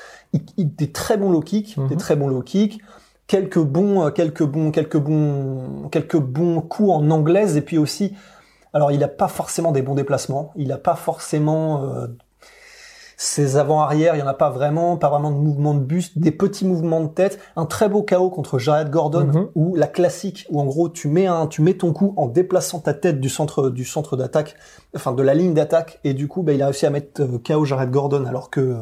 il, 0.59 0.75
des 0.75 0.93
très 0.93 1.17
bons 1.17 1.31
low 1.31 1.41
kicks, 1.41 1.77
des 1.77 1.95
mhm. 1.95 1.97
très 1.97 2.15
bons 2.15 2.29
low 2.29 2.43
kicks, 2.43 2.79
quelques 3.27 3.59
bons, 3.59 4.07
euh, 4.07 4.11
quelques 4.11 4.45
bons, 4.45 4.71
quelques 4.71 4.99
bons, 4.99 5.89
quelques 5.91 6.19
bons 6.19 6.61
coups 6.61 6.91
en 6.91 7.11
anglaise 7.11 7.57
et 7.57 7.63
puis 7.63 7.79
aussi, 7.79 8.13
alors 8.75 8.93
il 8.93 9.03
a 9.03 9.09
pas 9.09 9.29
forcément 9.29 9.73
des 9.73 9.81
bons 9.81 9.95
déplacements, 9.95 10.53
il 10.57 10.73
a 10.73 10.79
pas 10.79 10.95
forcément 10.95 11.85
euh, 11.85 12.07
ses 13.21 13.57
avant-arrière, 13.57 14.15
il 14.15 14.21
y 14.21 14.23
en 14.23 14.29
a 14.29 14.35
pas 14.35 14.49
vraiment, 14.49 14.97
pas 14.97 15.11
vraiment 15.11 15.33
de 15.33 15.37
mouvement 15.37 15.75
de 15.75 15.81
buste, 15.81 16.21
des 16.21 16.31
petits 16.31 16.65
mouvements 16.65 17.01
de 17.01 17.09
tête, 17.09 17.41
un 17.57 17.67
très 17.67 17.89
beau 17.89 18.05
chaos 18.05 18.31
contre 18.31 18.61
Jared 18.61 18.91
Gordon 18.91 19.25
mhm. 19.25 19.49
ou 19.57 19.75
la 19.75 19.89
classique 19.89 20.47
où 20.51 20.61
en 20.61 20.65
gros 20.65 20.89
tu 20.89 21.09
mets 21.09 21.27
un, 21.27 21.49
tu 21.49 21.61
mets 21.61 21.75
ton 21.75 21.93
coup 21.93 22.15
en 22.17 22.29
déplaçant 22.29 22.79
ta 22.79 22.95
tête 22.95 23.19
du 23.19 23.29
centre 23.29 23.71
du 23.71 23.85
centre 23.85 24.17
d'attaque, 24.17 24.55
enfin 24.95 25.11
de 25.11 25.23
la 25.25 25.35
ligne 25.35 25.53
d'attaque 25.53 25.99
et 26.05 26.15
du 26.15 26.29
coup 26.29 26.45
bah, 26.45 26.53
il 26.53 26.63
a 26.63 26.67
réussi 26.67 26.87
à 26.87 26.91
mettre 26.91 27.21
euh, 27.23 27.39
KO 27.45 27.65
Jared 27.65 27.91
Gordon 27.91 28.25
alors 28.25 28.51
que 28.51 28.61
euh, 28.61 28.77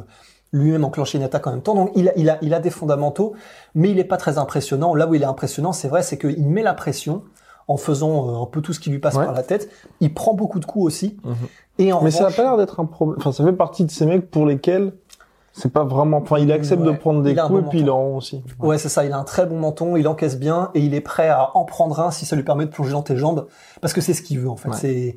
lui-même 0.53 0.85
enclenché 0.85 1.17
une 1.17 1.25
attaque 1.25 1.47
en 1.47 1.53
même 1.53 1.63
temps. 1.63 1.75
Donc 1.75 1.93
il 1.97 2.11
a, 2.11 2.13
il 2.19 2.29
a, 2.29 2.37
il 2.43 2.53
a 2.53 2.61
des 2.61 2.71
fondamentaux, 2.71 3.33
mais 3.75 3.91
il 3.91 3.99
est 3.99 4.05
pas 4.05 4.19
très 4.19 4.37
impressionnant. 4.37 4.95
Là 4.95 5.07
où 5.07 5.15
il 5.15 5.23
est 5.23 5.27
impressionnant, 5.27 5.73
c'est 5.73 5.89
vrai, 5.89 6.03
c'est 6.03 6.19
qu'il 6.19 6.47
met 6.47 6.63
la 6.63 6.75
pression 6.75 7.23
en 7.69 7.77
faisant 7.77 8.29
euh, 8.29 8.43
un 8.43 8.47
peu 8.47 8.61
tout 8.61 8.73
ce 8.73 8.81
qui 8.81 8.91
lui 8.91 8.99
passe 8.99 9.15
par 9.15 9.33
la 9.33 9.43
tête. 9.43 9.71
Il 10.01 10.15
prend 10.15 10.35
beaucoup 10.35 10.61
de 10.61 10.65
coups 10.65 10.87
aussi. 10.87 11.17
Mhm. 11.25 11.35
Et 11.79 11.93
en 11.93 12.03
Mais 12.03 12.11
ça 12.11 12.29
a 12.29 12.31
pas 12.31 12.43
l'air 12.43 12.57
d'être 12.57 12.81
un 12.81 12.87
problème. 12.87 13.19
Enfin, 13.21 13.33
ça 13.33 13.45
fait 13.45 13.53
partie 13.53 13.85
de 13.85 13.91
ces 13.91 14.07
mecs 14.07 14.31
pour 14.31 14.47
lesquels 14.47 14.93
c'est 15.53 15.73
pas 15.73 15.85
vraiment. 15.85 16.19
Enfin, 16.19 16.39
il 16.39 16.53
accepte 16.53 16.83
de 16.83 16.93
prendre 16.93 17.23
des 17.23 17.35
coups 17.35 17.61
et 17.61 17.69
puis 17.69 17.81
il 17.81 17.91
en 17.91 17.97
rend 17.97 18.17
aussi. 18.17 18.43
Ouais, 18.61 18.79
c'est 18.79 18.89
ça. 18.89 19.05
Il 19.05 19.13
a 19.13 19.19
un 19.19 19.25
très 19.25 19.47
bon 19.47 19.59
menton, 19.59 19.97
il 19.97 20.07
encaisse 20.07 20.39
bien 20.39 20.71
et 20.75 20.81
il 20.81 20.95
est 20.95 21.01
prêt 21.01 21.29
à 21.29 21.57
en 21.57 21.65
prendre 21.65 21.99
un 22.01 22.11
si 22.11 22.27
ça 22.27 22.37
lui 22.37 22.43
permet 22.43 22.67
de 22.67 22.71
plonger 22.71 22.93
dans 22.93 23.03
tes 23.03 23.17
jambes, 23.17 23.47
parce 23.81 23.93
que 23.93 24.01
c'est 24.01 24.15
ce 24.15 24.23
qu'il 24.23 24.39
veut 24.39 24.51
en 24.51 24.57
fait. 24.57 24.73
C'est 24.75 25.17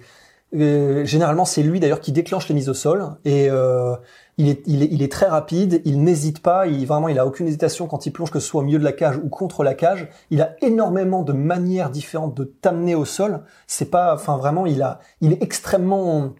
euh, 0.55 1.05
généralement 1.05 1.45
c'est 1.45 1.61
lui 1.61 1.79
d'ailleurs 1.79 1.99
qui 1.99 2.11
déclenche 2.11 2.47
les 2.47 2.55
mises 2.55 2.69
au 2.69 2.73
sol 2.73 3.11
et 3.23 3.49
euh, 3.51 3.95
il 4.39 4.47
est, 4.47 4.61
il, 4.67 4.81
est, 4.81 4.87
il 4.89 5.03
est 5.03 5.11
très 5.11 5.25
rapide, 5.25 5.81
il 5.83 6.01
n'hésite 6.01 6.39
pas, 6.39 6.65
il 6.65 6.87
vraiment 6.87 7.09
il 7.09 7.19
a 7.19 7.25
aucune 7.27 7.45
hésitation 7.45 7.87
quand 7.87 8.05
il 8.05 8.11
plonge 8.11 8.31
que 8.31 8.39
ce 8.39 8.47
soit 8.47 8.61
au 8.61 8.63
milieu 8.63 8.79
de 8.79 8.85
la 8.85 8.93
cage 8.93 9.17
ou 9.17 9.27
contre 9.27 9.65
la 9.65 9.73
cage. 9.73 10.07
Il 10.31 10.41
a 10.41 10.55
énormément 10.61 11.23
de 11.23 11.33
manières 11.33 11.89
différentes 11.89 12.35
de 12.35 12.45
t'amener 12.45 12.95
au 12.95 13.03
sol. 13.03 13.43
C'est 13.67 13.91
pas, 13.91 14.15
enfin 14.15 14.37
vraiment, 14.37 14.65
il 14.65 14.81
a, 14.81 15.01
il 15.19 15.33
est 15.33 15.43
extrêmement 15.43 16.35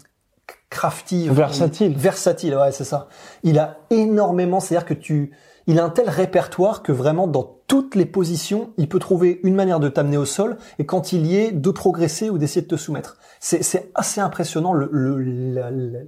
crafty, 0.70 1.28
versatile, 1.28 1.94
versatile, 1.98 2.56
ouais, 2.56 2.72
c'est 2.72 2.86
ça. 2.86 3.10
Il 3.44 3.60
a 3.60 3.80
énormément, 3.90 4.62
c'est-à-dire 4.62 4.88
que 4.88 4.94
tu, 4.94 5.34
il 5.68 5.78
a 5.78 5.84
un 5.84 5.90
tel 5.90 6.10
répertoire 6.10 6.84
que 6.84 6.94
vraiment 6.94 7.28
dans 7.28 7.58
toutes 7.68 7.96
les 7.96 8.06
positions, 8.06 8.72
il 8.78 8.88
peut 8.88 9.00
trouver 9.00 9.42
une 9.44 9.56
manière 9.56 9.82
de 9.82 9.90
t'amener 9.90 10.18
au 10.18 10.26
sol 10.26 10.58
et 10.78 10.86
quand 10.86 11.12
il 11.12 11.28
y 11.28 11.36
est, 11.36 11.52
de 11.52 11.70
progresser 11.70 12.30
ou 12.30 12.38
d'essayer 12.38 12.62
de 12.62 12.68
te 12.68 12.78
soumettre. 12.78 13.18
C'est 13.42 13.92
assez 13.94 14.22
impressionnant 14.22 14.72
le, 14.72 14.90
le 14.90 16.08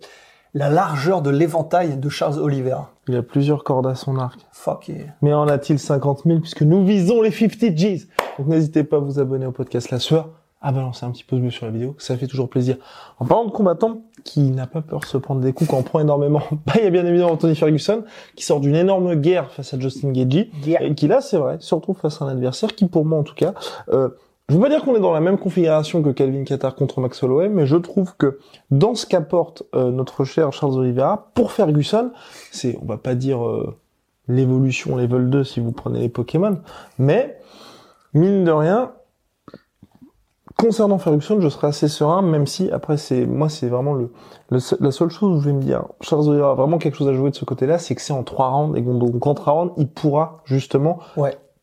la 0.53 0.69
largeur 0.69 1.21
de 1.21 1.29
l'éventail 1.29 1.97
de 1.97 2.09
Charles 2.09 2.39
Oliveira. 2.39 2.91
Il 3.07 3.15
a 3.15 3.23
plusieurs 3.23 3.63
cordes 3.63 3.87
à 3.87 3.95
son 3.95 4.17
arc. 4.17 4.39
Fuck 4.51 4.89
yeah. 4.89 5.05
Mais 5.21 5.33
en 5.33 5.47
a-t-il 5.47 5.79
50 5.79 6.23
000 6.25 6.39
puisque 6.39 6.63
nous 6.63 6.85
visons 6.85 7.21
les 7.21 7.31
50 7.31 7.73
G's 7.73 8.07
Donc 8.37 8.47
n'hésitez 8.47 8.83
pas 8.83 8.97
à 8.97 8.99
vous 8.99 9.19
abonner 9.19 9.45
au 9.45 9.51
podcast 9.51 9.91
La 9.91 9.99
Sueur, 9.99 10.29
à 10.61 10.71
balancer 10.71 11.05
un 11.05 11.11
petit 11.11 11.23
pouce 11.23 11.39
bleu 11.39 11.49
sur 11.49 11.65
la 11.65 11.71
vidéo, 11.71 11.95
ça 11.97 12.17
fait 12.17 12.27
toujours 12.27 12.49
plaisir. 12.49 12.77
En 13.19 13.25
parlant 13.25 13.45
de 13.45 13.51
combattant 13.51 14.01
qui 14.23 14.51
n'a 14.51 14.67
pas 14.67 14.81
peur 14.81 14.99
de 14.99 15.05
se 15.05 15.17
prendre 15.17 15.41
des 15.41 15.53
coups 15.53 15.69
quand 15.69 15.77
on 15.77 15.83
prend 15.83 15.99
énormément, 15.99 16.41
bah 16.65 16.73
il 16.77 16.83
y 16.83 16.87
a 16.87 16.91
bien 16.91 17.05
évidemment 17.05 17.37
Tony 17.37 17.55
Ferguson 17.55 18.03
qui 18.35 18.43
sort 18.43 18.59
d'une 18.59 18.75
énorme 18.75 19.15
guerre 19.15 19.49
face 19.51 19.73
à 19.73 19.79
Justin 19.79 20.11
Yeah. 20.13 20.83
et 20.83 20.93
qui 20.93 21.07
là 21.07 21.21
c'est 21.21 21.37
vrai 21.37 21.57
se 21.59 21.73
retrouve 21.73 21.97
face 21.97 22.21
à 22.21 22.25
un 22.25 22.27
adversaire 22.27 22.75
qui 22.75 22.85
pour 22.85 23.05
moi 23.05 23.17
en 23.19 23.23
tout 23.23 23.33
cas 23.33 23.53
euh, 23.89 24.09
je 24.51 24.57
veux 24.57 24.61
pas 24.61 24.67
dire 24.67 24.83
qu'on 24.83 24.97
est 24.97 24.99
dans 24.99 25.13
la 25.13 25.21
même 25.21 25.37
configuration 25.37 26.03
que 26.03 26.09
Calvin 26.09 26.43
Qatar 26.43 26.75
contre 26.75 26.99
Max 26.99 27.23
Holloway, 27.23 27.47
mais 27.47 27.65
je 27.65 27.77
trouve 27.77 28.17
que 28.17 28.37
dans 28.69 28.95
ce 28.95 29.05
qu'apporte 29.05 29.63
euh, 29.73 29.91
notre 29.91 30.25
cher 30.25 30.51
Charles 30.51 30.77
Oliveira 30.77 31.31
pour 31.35 31.53
Ferguson, 31.53 32.11
c'est, 32.51 32.77
on 32.81 32.85
va 32.85 32.97
pas 32.97 33.15
dire 33.15 33.47
euh, 33.47 33.77
l'évolution 34.27 34.97
level 34.97 35.29
2 35.29 35.45
si 35.45 35.61
vous 35.61 35.71
prenez 35.71 36.01
les 36.01 36.09
Pokémon, 36.09 36.57
mais 36.99 37.39
mine 38.13 38.43
de 38.43 38.51
rien, 38.51 38.91
concernant 40.57 40.97
Ferguson, 40.97 41.39
je 41.39 41.47
serais 41.47 41.67
assez 41.67 41.87
serein, 41.87 42.21
même 42.21 42.45
si 42.45 42.69
après 42.71 42.97
c'est, 42.97 43.25
moi 43.25 43.47
c'est 43.47 43.69
vraiment 43.69 43.93
le, 43.93 44.11
la 44.49 44.91
seule 44.91 45.11
chose 45.11 45.37
où 45.37 45.39
je 45.39 45.45
vais 45.45 45.55
me 45.55 45.61
dire, 45.61 45.85
Charles 46.01 46.27
Oliveira 46.27 46.51
a 46.51 46.55
vraiment 46.55 46.77
quelque 46.77 46.97
chose 46.97 47.07
à 47.07 47.13
jouer 47.13 47.29
de 47.29 47.37
ce 47.37 47.45
côté-là, 47.45 47.79
c'est 47.79 47.95
que 47.95 48.01
c'est 48.01 48.11
en 48.11 48.23
trois 48.23 48.49
rounds 48.49 48.77
et 48.77 48.81
donc 48.81 49.25
en 49.25 49.33
trois 49.33 49.53
rounds, 49.53 49.73
il 49.77 49.87
pourra 49.87 50.41
justement. 50.43 50.99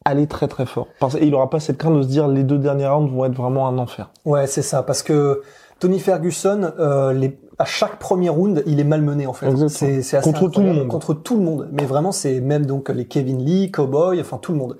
Aller 0.08 0.26
très 0.26 0.48
très 0.48 0.66
fort. 0.66 0.88
Parce, 1.00 1.14
et 1.14 1.24
il 1.24 1.34
aura 1.34 1.50
pas 1.50 1.60
cette 1.60 1.78
crainte 1.78 1.96
de 1.96 2.02
se 2.02 2.08
dire 2.08 2.28
les 2.28 2.42
deux 2.42 2.58
derniers 2.58 2.88
rounds 2.88 3.12
vont 3.12 3.24
être 3.24 3.34
vraiment 3.34 3.68
un 3.68 3.78
enfer. 3.78 4.10
Ouais, 4.24 4.46
c'est 4.46 4.62
ça, 4.62 4.82
parce 4.82 5.02
que 5.02 5.42
Tony 5.78 6.00
Ferguson, 6.00 6.72
euh, 6.78 7.12
les, 7.12 7.38
à 7.58 7.64
chaque 7.64 7.98
premier 7.98 8.28
round, 8.28 8.62
il 8.66 8.80
est 8.80 8.84
malmené 8.84 9.26
en 9.26 9.32
fait. 9.32 9.46
Exactement. 9.46 9.68
C'est, 9.68 10.02
c'est 10.02 10.16
assez 10.16 10.32
Contre 10.32 10.48
tout 10.48 10.60
le 10.60 10.72
monde. 10.72 10.88
Contre 10.88 11.14
tout 11.14 11.36
le 11.36 11.42
monde. 11.42 11.68
Mais 11.72 11.84
vraiment, 11.84 12.12
c'est 12.12 12.40
même 12.40 12.66
donc 12.66 12.88
les 12.88 13.06
Kevin 13.06 13.44
Lee, 13.44 13.70
Cowboy, 13.70 14.20
enfin 14.20 14.38
tout 14.38 14.52
le 14.52 14.58
monde. 14.58 14.76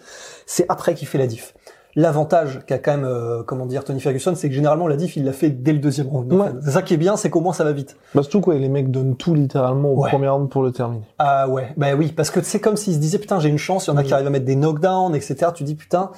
C'est 0.47 0.67
après 0.69 0.95
qu'il 0.95 1.07
fait 1.07 1.19
la 1.19 1.27
diff. 1.27 1.55
L'avantage 2.01 2.61
qu'a 2.65 2.79
quand 2.79 2.93
même, 2.93 3.05
euh, 3.05 3.43
comment 3.43 3.67
dire, 3.67 3.83
Tony 3.83 3.99
Ferguson, 3.99 4.33
c'est 4.37 4.49
que 4.49 4.55
généralement 4.55 4.87
la 4.87 4.95
diff, 4.95 5.17
il 5.17 5.25
l'a 5.25 5.33
fait 5.33 5.51
dès 5.51 5.73
le 5.73 5.81
deuxième 5.81 6.07
round. 6.07 6.33
Ouais. 6.33 6.47
fait. 6.47 6.55
C'est 6.63 6.71
ça 6.71 6.83
qui 6.83 6.95
est 6.95 6.97
bien, 6.97 7.17
c'est 7.17 7.29
qu'au 7.29 7.41
moins 7.41 7.53
ça 7.53 7.65
va 7.65 7.73
vite. 7.73 7.97
Bah 8.15 8.23
surtout 8.23 8.41
quoi, 8.41 8.55
les 8.55 8.69
mecs 8.69 8.93
donnent 8.93 9.17
tout 9.17 9.35
littéralement 9.35 9.91
au 9.91 10.03
Ouais. 10.05 10.09
premier 10.11 10.29
round 10.29 10.49
pour 10.49 10.63
le 10.63 10.71
terminer. 10.71 11.03
Ah 11.19 11.49
ouais, 11.49 11.73
bah 11.77 11.89
oui, 11.97 12.13
parce 12.13 12.31
que 12.31 12.41
c'est 12.41 12.61
comme 12.61 12.77
s'il 12.77 12.95
se 12.95 13.01
disait 13.01 13.19
putain 13.19 13.41
j'ai 13.41 13.49
une 13.49 13.59
chance, 13.59 13.89
il 13.89 13.91
y 13.91 13.93
en 13.93 13.97
a 13.97 14.05
qui 14.05 14.15
arrivent 14.15 14.29
à 14.29 14.31
mettre 14.31 14.45
des 14.45 14.55
knockdowns, 14.55 15.17
etc. 15.17 15.51
Tu 15.53 15.65
dis 15.65 15.75
putain, 15.75 16.13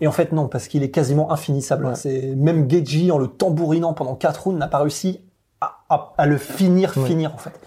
et 0.00 0.06
en 0.06 0.12
fait 0.12 0.30
non, 0.30 0.46
parce 0.46 0.68
qu'il 0.68 0.84
est 0.84 0.90
quasiment 0.92 1.32
infinissable. 1.32 1.86
Ouais. 1.86 1.94
C'est 1.96 2.32
même 2.36 2.70
Geji 2.70 3.10
en 3.10 3.18
le 3.18 3.26
tambourinant 3.26 3.92
pendant 3.92 4.14
quatre 4.14 4.44
rounds 4.44 4.60
n'a 4.60 4.68
pas 4.68 4.78
réussi 4.78 5.20
à, 5.60 5.78
à- 5.88 6.12
à 6.16 6.26
le 6.26 6.38
finir, 6.38 6.92
Ouais. 6.96 7.06
finir 7.06 7.34
en 7.34 7.38
fait. 7.38 7.58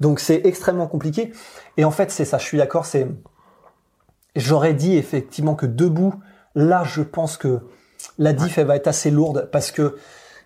Donc 0.00 0.20
c'est 0.20 0.42
extrêmement 0.44 0.86
compliqué. 0.86 1.32
Et 1.78 1.86
en 1.86 1.90
fait 1.90 2.10
c'est 2.10 2.26
ça, 2.26 2.36
je 2.36 2.44
suis 2.44 2.58
d'accord, 2.58 2.84
c'est 2.84 3.08
j'aurais 4.34 4.74
dit 4.74 4.96
effectivement 4.96 5.54
que 5.54 5.64
debout, 5.64 6.12
là 6.56 6.82
je 6.84 7.02
pense 7.02 7.36
que 7.36 7.60
la 8.18 8.32
diff 8.32 8.58
elle 8.58 8.66
va 8.66 8.74
être 8.76 8.88
assez 8.88 9.10
lourde 9.12 9.48
parce 9.52 9.70
que 9.70 9.96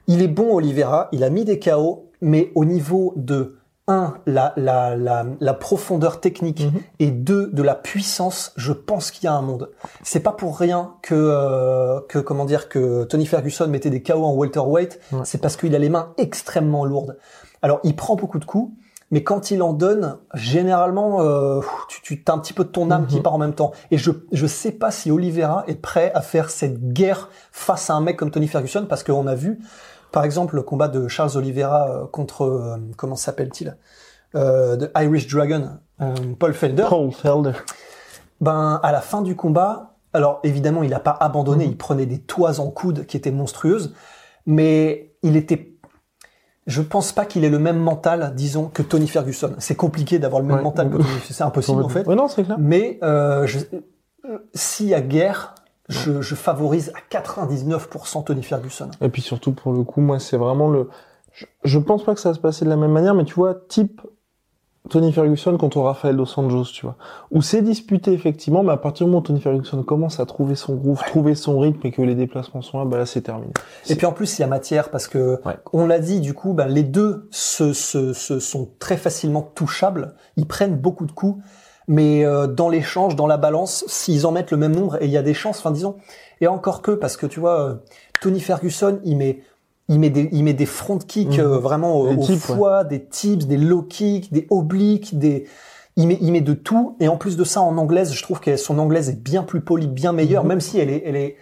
il 0.07 0.21
est 0.23 0.29
bon 0.29 0.55
Oliveira, 0.57 1.09
il 1.13 1.25
a 1.25 1.31
mis 1.31 1.45
des 1.47 1.59
KO, 1.59 2.11
mais 2.21 2.51
au 2.55 2.65
niveau 2.67 3.15
de 3.17 3.57
un 3.89 4.15
la 4.27 4.53
la 4.57 4.97
la, 4.97 5.25
la 5.41 5.55
profondeur 5.55 6.21
technique 6.21 6.61
Mhm. 6.65 6.81
et 7.01 7.11
deux 7.11 7.49
de 7.53 7.63
la 7.63 7.75
puissance, 7.75 8.53
je 8.57 8.73
pense 8.73 9.11
qu'il 9.11 9.25
y 9.25 9.29
a 9.29 9.33
un 9.35 9.43
monde. 9.43 9.71
C'est 10.03 10.21
pas 10.21 10.33
pour 10.33 10.59
rien 10.59 10.95
que 11.03 11.15
euh, 11.15 12.01
que 12.09 12.19
comment 12.19 12.45
dire 12.45 12.69
que 12.69 13.05
Tony 13.05 13.27
Ferguson 13.27 13.67
mettait 13.69 13.91
des 13.91 14.03
KO 14.03 14.25
en 14.25 14.35
welterweight, 14.35 15.01
Ouais. 15.13 15.21
c'est 15.25 15.39
parce 15.41 15.57
qu'il 15.57 15.75
a 15.75 15.79
les 15.79 15.89
mains 15.89 16.13
extrêmement 16.19 16.85
lourdes. 16.85 17.17
Alors 17.63 17.81
il 17.85 17.95
prend 17.97 18.17
beaucoup 18.17 18.39
de 18.39 18.45
coups, 18.45 18.73
mais 19.11 19.23
quand 19.25 19.51
il 19.51 19.63
en 19.63 19.73
donne, 19.73 20.19
généralement, 20.35 21.21
euh, 21.23 21.61
tu, 21.89 22.01
tu 22.03 22.23
as 22.29 22.33
un 22.33 22.39
petit 22.39 22.53
peu 22.53 22.65
de 22.65 22.69
ton 22.71 22.91
âme 22.91 23.07
qui 23.07 23.17
Mhm. 23.17 23.23
part 23.23 23.35
en 23.35 23.39
même 23.39 23.55
temps. 23.55 23.73
Et 23.91 23.99
je 23.99 24.11
je 24.33 24.47
sais 24.47 24.73
pas 24.73 24.91
si 24.91 25.11
Oliveira 25.11 25.65
est 25.67 25.75
prêt 25.81 26.13
à 26.15 26.21
faire 26.21 26.51
cette 26.51 26.93
guerre 26.93 27.29
face 27.53 27.91
à 27.91 27.95
un 27.95 28.01
mec 28.01 28.17
comme 28.17 28.31
Tony 28.31 28.47
Ferguson, 28.49 28.87
parce 28.89 29.03
qu'on 29.03 29.27
a 29.27 29.35
vu, 29.35 29.59
par 30.13 30.25
exemple, 30.25 30.55
le 30.57 30.63
combat 30.63 30.89
de 30.89 31.09
Charles 31.09 31.37
Oliveira 31.37 31.89
euh, 31.91 32.07
contre 32.07 32.43
euh, 32.45 32.77
comment 32.97 33.17
s'appelle-t-il, 33.17 33.77
euh, 34.37 34.77
de 34.77 34.91
Irish 34.97 35.27
Dragon, 35.27 35.71
euh, 36.01 36.15
Paul 36.39 36.55
Felder. 36.55 36.87
Paul 36.89 37.11
Felder. 37.13 37.53
Ben 38.41 38.81
à 38.83 38.93
la 38.93 39.01
fin 39.01 39.23
du 39.23 39.37
combat, 39.37 39.97
alors 40.13 40.41
évidemment 40.45 40.83
il 40.83 40.91
n'a 40.91 41.01
pas 41.01 41.17
abandonné, 41.21 41.65
Mhm. 41.67 41.71
il 41.73 41.77
prenait 41.77 42.07
des 42.07 42.21
toises 42.21 42.59
en 42.61 42.71
coude 42.71 43.07
qui 43.07 43.17
étaient 43.17 43.31
monstrueuses, 43.33 43.95
mais 44.47 45.13
il 45.23 45.37
était, 45.37 45.75
je 46.71 46.81
pense 46.83 47.13
pas 47.13 47.25
qu'il 47.27 47.45
ait 47.45 47.51
le 47.51 47.59
même 47.59 47.79
mental, 47.79 48.33
disons, 48.35 48.67
que 48.73 48.83
Tony 48.83 49.07
Ferguson. 49.09 49.53
C'est 49.59 49.75
compliqué 49.77 50.19
d'avoir 50.19 50.41
le 50.41 50.47
même 50.49 50.59
Ouais. 50.59 50.63
mental 50.63 50.89
que 50.91 50.97
Tony, 50.97 51.09
c'est 51.31 51.43
impossible 51.45 51.83
en 51.83 51.89
fait. 51.89 52.07
Ouais 52.07 52.15
non 52.15 52.29
c'est 52.29 52.45
clair. 52.45 52.57
Mais 52.59 52.99
euh, 53.03 53.47
je- 53.47 53.59
s'il 54.55 54.87
y 54.87 54.95
a 54.95 55.01
guerre, 55.01 55.55
je, 55.89 56.21
je 56.23 56.35
favorise 56.35 56.93
à 56.95 57.01
99% 57.15 58.23
Tony 58.25 58.43
Ferguson. 58.43 58.91
Et 59.01 59.09
puis 59.09 59.23
surtout 59.23 59.53
pour 59.53 59.73
le 59.73 59.83
coup, 59.83 60.01
moi 60.01 60.19
c'est 60.19 60.37
vraiment 60.37 60.69
le. 60.71 60.89
Je, 61.33 61.47
je 61.65 61.79
pense 61.79 62.05
pas 62.05 62.15
que 62.15 62.21
ça 62.21 62.31
va 62.31 62.35
se 62.35 62.41
passer 62.41 62.65
de 62.65 62.71
la 62.71 62.77
même 62.77 62.93
manière, 62.93 63.15
mais 63.15 63.25
tu 63.25 63.35
vois, 63.35 63.55
type 63.69 64.01
Tony 64.89 65.13
Ferguson 65.13 65.57
contre 65.59 65.79
Rafael 65.81 66.17
dos 66.17 66.27
Anjos, 66.39 66.65
tu 66.73 66.87
vois, 66.87 66.97
où 67.31 67.43
c'est 67.43 67.63
disputé 67.63 68.13
effectivement, 68.13 68.63
mais 68.63 68.73
à 68.73 68.77
partir 68.77 69.07
du 69.07 69.11
moment 69.11 69.21
où 69.21 69.27
Tony 69.27 69.41
Ferguson 69.41 69.83
commence 69.83 70.19
à 70.21 70.27
trouver 70.27 70.55
son 70.57 70.75
groove, 70.75 71.01
trouver 71.07 71.35
son 71.35 71.59
rythme 71.61 71.87
et 71.87 71.93
que 71.93 72.01
les 72.03 72.15
déplacements 72.15 72.63
sont 72.63 72.79
là, 72.79 72.85
bah 72.87 72.97
là 72.97 73.07
c'est 73.07 73.21
terminé. 73.21 73.53
Et 73.89 73.95
puis 73.95 74.07
en 74.07 74.13
plus, 74.13 74.39
il 74.39 74.43
y 74.43 74.45
a 74.45 74.49
matière 74.49 74.89
parce 74.91 75.07
que 75.07 75.39
Ouais. 75.45 75.57
on 75.73 75.87
l'a 75.87 75.99
dit, 75.99 76.21
du 76.21 76.33
coup, 76.35 76.55
ben, 76.55 76.67
les 76.67 76.83
deux 76.83 77.29
se, 77.31 77.73
se, 77.73 78.13
se 78.15 78.41
sont 78.41 78.71
très 78.79 78.97
facilement 78.97 79.43
touchables. 79.43 80.15
Ils 80.37 80.47
prennent 80.47 80.77
beaucoup 80.77 81.05
de 81.07 81.13
coups, 81.13 81.43
mais 81.87 82.25
euh, 82.25 82.47
dans 82.47 82.69
l'échange, 82.69 83.17
dans 83.17 83.27
la 83.27 83.37
balance, 83.37 83.85
s'ils 83.87 84.27
en 84.27 84.33
mettent 84.33 84.51
le 84.51 84.57
même 84.57 84.75
nombre, 84.75 84.97
et 85.03 85.05
il 85.05 85.11
y 85.11 85.17
a 85.19 85.23
des 85.23 85.35
chances, 85.35 85.59
enfin 85.59 85.73
disons, 85.73 85.97
et 86.41 86.47
encore 86.47 86.81
que 86.83 86.93
parce 86.93 87.17
que 87.17 87.27
tu 87.27 87.39
vois, 87.39 87.61
euh, 87.61 87.75
Tony 88.23 88.41
Ferguson, 88.41 88.99
il 89.05 89.17
met 89.19 89.43
il 89.91 89.99
met 90.01 90.09
des 90.09 90.31
il 90.33 90.43
met 90.45 90.55
des 90.55 90.65
front 90.67 90.97
kicks 90.99 91.37
Mhm. 91.37 91.41
euh, 91.45 91.59
vraiment 91.59 91.95
au, 92.01 92.09
au 92.13 92.17
tips, 92.17 92.49
ouais. 92.49 92.57
foie, 92.57 92.85
des 92.85 93.05
tips, 93.05 93.47
des 93.47 93.59
low 93.59 93.83
kicks, 93.83 94.33
des 94.33 94.47
obliques, 94.49 95.19
des 95.19 95.47
il 95.97 96.07
met, 96.07 96.17
il 96.23 96.33
met 96.33 96.41
de 96.41 96.55
tout 96.55 96.97
et 97.01 97.09
en 97.09 97.17
plus 97.19 97.37
de 97.37 97.45
ça 97.45 97.61
en 97.61 97.77
anglaise, 97.77 98.13
je 98.15 98.23
trouve 98.23 98.41
que 98.41 98.57
son 98.57 98.79
anglaise 98.79 99.11
est 99.11 99.21
bien 99.23 99.43
plus 99.43 99.61
polie, 99.61 99.89
bien 99.89 100.13
meilleure, 100.13 100.45
Mhm. 100.45 100.49
même 100.49 100.61
si 100.61 100.79
elle 100.79 100.89
est 100.91 101.03
elle 101.05 101.17
est 101.17 101.37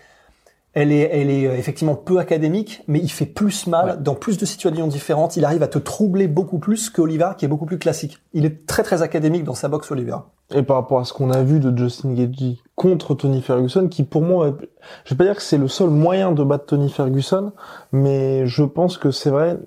elle 0.74 0.92
est, 0.92 1.08
elle 1.12 1.30
est 1.30 1.46
euh, 1.46 1.56
effectivement 1.56 1.94
peu 1.96 2.18
académique, 2.18 2.82
mais 2.88 2.98
il 3.00 3.08
fait 3.10 3.26
plus 3.26 3.66
mal 3.66 3.86
Ouais. 3.90 3.96
dans 3.98 4.14
plus 4.14 4.36
de 4.38 4.44
situations 4.44 4.86
différentes. 4.86 5.36
Il 5.36 5.44
arrive 5.44 5.62
à 5.62 5.66
te 5.68 5.78
troubler 5.78 6.28
beaucoup 6.28 6.58
plus 6.58 6.90
qu'Oliver, 6.90 7.30
qui 7.36 7.44
est 7.46 7.48
beaucoup 7.48 7.66
plus 7.66 7.78
classique. 7.78 8.18
Il 8.32 8.44
est 8.44 8.66
très 8.66 8.82
très 8.82 9.02
académique 9.02 9.44
dans 9.44 9.54
sa 9.54 9.68
boxe, 9.68 9.90
Oliver. 9.90 10.16
Et 10.54 10.62
par 10.62 10.76
rapport 10.76 10.98
à 10.98 11.04
ce 11.04 11.12
qu'on 11.12 11.30
a 11.30 11.42
vu 11.42 11.60
de 11.60 11.76
Justin 11.76 12.14
Gaethje 12.14 12.56
contre 12.74 13.14
Tony 13.14 13.42
Ferguson, 13.42 13.88
qui 13.88 14.02
pour 14.02 14.22
moi, 14.22 14.56
je 15.04 15.14
vais 15.14 15.18
pas 15.18 15.24
dire 15.24 15.36
que 15.36 15.42
c'est 15.42 15.58
le 15.58 15.68
seul 15.68 15.90
moyen 15.90 16.32
de 16.32 16.42
battre 16.42 16.66
Tony 16.66 16.88
Ferguson, 16.88 17.52
mais 17.92 18.46
je 18.46 18.62
pense 18.62 18.96
que 18.96 19.10
c'est 19.10 19.28
vrai, 19.28 19.58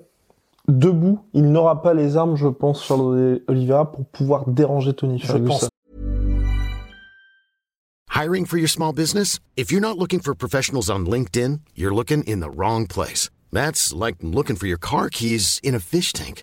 debout, 0.66 1.20
il 1.34 1.52
n'aura 1.52 1.82
pas 1.82 1.94
les 1.94 2.16
armes, 2.16 2.34
je 2.34 2.48
pense, 2.48 2.84
Charles 2.84 3.40
Oliveira 3.46 3.92
pour 3.92 4.04
pouvoir 4.06 4.48
déranger 4.48 4.92
Tony 4.92 5.20
Ferguson. 5.20 5.68
Hiring 8.10 8.44
for 8.44 8.58
your 8.58 8.68
small 8.68 8.92
business? 8.92 9.38
If 9.56 9.70
you're 9.70 9.80
not 9.80 9.98
looking 9.98 10.20
for 10.20 10.34
professionals 10.34 10.90
on 10.90 11.06
LinkedIn, 11.06 11.60
you're 11.74 11.94
looking 11.94 12.22
in 12.24 12.40
the 12.40 12.50
wrong 12.50 12.86
place. 12.86 13.30
That's 13.52 13.92
like 13.92 14.16
looking 14.22 14.56
for 14.56 14.66
your 14.66 14.78
car 14.78 15.08
keys 15.08 15.60
in 15.62 15.74
a 15.74 15.80
fish 15.80 16.12
tank. 16.12 16.42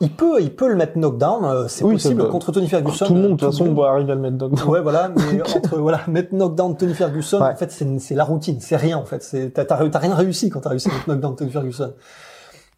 Il 0.00 0.10
peut, 0.10 0.40
il 0.40 0.54
peut 0.54 0.68
le 0.68 0.76
mettre 0.76 0.96
knockdown, 0.96 1.44
euh, 1.44 1.68
c'est 1.68 1.84
Oui, 1.84 1.94
possible 1.94 2.22
peut. 2.22 2.28
contre 2.28 2.52
Tony 2.52 2.68
Ferguson. 2.68 3.06
Tout 3.06 3.14
le 3.14 3.20
monde, 3.20 3.32
de 3.32 3.36
toute 3.36 3.50
façon, 3.50 3.74
va 3.74 3.88
arriver 3.90 4.12
à 4.12 4.14
le 4.14 4.20
mettre 4.20 4.36
dans 4.36 4.48
Ouais, 4.66 4.80
voilà, 4.80 5.10
mais 5.10 5.42
entre 5.56 5.76
voilà, 5.78 6.00
mettre 6.08 6.32
knockdown 6.34 6.76
Tony 6.76 6.94
Ferguson, 6.94 7.40
Ouais. 7.40 7.50
en 7.52 7.56
fait, 7.56 7.70
c'est 7.98 8.14
la 8.14 8.24
routine, 8.24 8.58
c'est 8.60 8.76
rien 8.76 8.96
en 8.96 9.04
fait. 9.04 9.22
C'est 9.22 9.50
t'as 9.52 9.74
rien 9.76 10.14
réussi 10.14 10.48
quand 10.50 10.60
t'as 10.60 10.70
réussi 10.70 10.88
à 10.88 10.92
mettre 10.94 11.08
knockdown 11.08 11.36
Tony 11.36 11.50
Ferguson. 11.50 11.92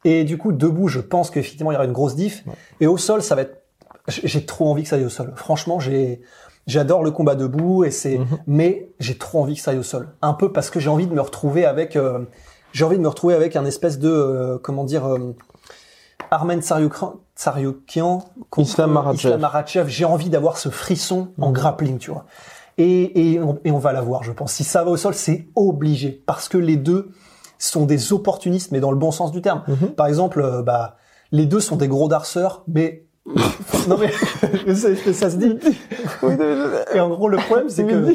Et 0.05 0.25
du 0.25 0.39
coup, 0.39 0.53
debout, 0.53 0.89
je 0.89 1.01
pense 1.01 1.31
qu'effectivement, 1.31 1.71
il 1.71 1.75
y 1.75 1.77
aura 1.77 1.85
une 1.85 1.93
grosse 1.93 2.17
diff. 2.17 2.45
Et 2.81 2.87
au 2.87 2.97
sol, 2.97 3.23
ça 3.23 3.35
va 3.35 3.43
être. 3.43 3.63
J'ai 4.09 4.27
j'ai 4.27 4.47
trop 4.47 4.69
envie 4.71 4.83
que 4.85 4.89
ça 4.89 4.97
aille 4.97 5.05
au 5.05 5.09
sol. 5.11 5.33
Franchement, 5.37 5.79
j'ai. 5.81 6.21
J'adore 6.67 7.03
le 7.03 7.11
combat 7.11 7.35
debout 7.35 7.85
et 7.85 7.91
c'est, 7.91 8.19
Mhm. 8.19 8.27
mais 8.47 8.91
j'ai 9.01 9.17
trop 9.17 9.41
envie 9.41 9.55
que 9.55 9.61
ça 9.61 9.71
aille 9.71 9.79
au 9.79 9.83
sol. 9.83 10.09
Un 10.21 10.35
peu 10.35 10.53
parce 10.53 10.69
que 10.69 10.81
j'ai 10.81 10.91
envie 10.91 11.07
de 11.07 11.15
me 11.15 11.21
retrouver 11.23 11.65
avec, 11.65 11.97
euh, 11.97 12.19
j'ai 12.73 12.85
envie 12.85 12.99
de 12.99 13.03
me 13.03 13.09
retrouver 13.09 13.33
avec 13.35 13.57
un 13.57 13.65
espèce 13.65 13.99
de, 13.99 14.11
euh, 14.11 14.59
comment 14.63 14.85
dire, 14.85 15.07
euh, 15.07 15.35
Armen 16.31 16.61
Tsariokian 16.63 18.25
contre 18.51 18.69
Islam 18.69 18.93
Makhachev. 19.41 19.89
J'ai 19.89 20.05
envie 20.05 20.29
d'avoir 20.31 20.59
ce 20.59 20.69
frisson 20.69 21.29
en 21.41 21.49
Mhm. 21.49 21.53
grappling, 21.53 21.99
tu 21.99 22.11
vois. 22.11 22.25
Et, 22.77 23.33
et, 23.35 23.41
on, 23.41 23.59
et 23.65 23.71
on 23.71 23.79
va 23.79 23.93
la 23.93 24.01
voir, 24.01 24.23
je 24.23 24.33
pense. 24.33 24.53
Si 24.53 24.65
ça 24.65 24.85
va 24.85 24.91
au 24.91 24.97
sol, 24.97 25.15
c'est 25.15 25.49
obligé. 25.57 26.23
Parce 26.27 26.49
que 26.49 26.59
les 26.59 26.77
deux 26.77 27.11
sont 27.59 27.87
des 27.87 28.13
opportunistes, 28.13 28.71
mais 28.71 28.79
dans 28.81 28.93
le 28.93 28.97
bon 28.99 29.11
sens 29.11 29.33
du 29.33 29.43
terme. 29.43 29.63
Mhm. 29.67 29.95
Par 29.97 30.07
exemple, 30.07 30.41
euh, 30.41 30.63
bah, 30.63 30.97
les 31.33 31.45
deux 31.47 31.61
sont 31.61 31.77
des 31.77 31.89
gros 31.89 32.09
darceurs, 32.09 32.63
mais... 32.69 33.05
non 33.89 33.99
mais, 33.99 34.11
ça, 34.75 34.89
ça 35.13 35.31
se 35.31 35.37
dit. 35.37 35.57
Et 36.95 37.01
en 37.01 37.09
gros, 37.11 37.29
le 37.29 37.37
problème, 37.39 37.69
c'est 37.69 37.85
que 37.85 38.13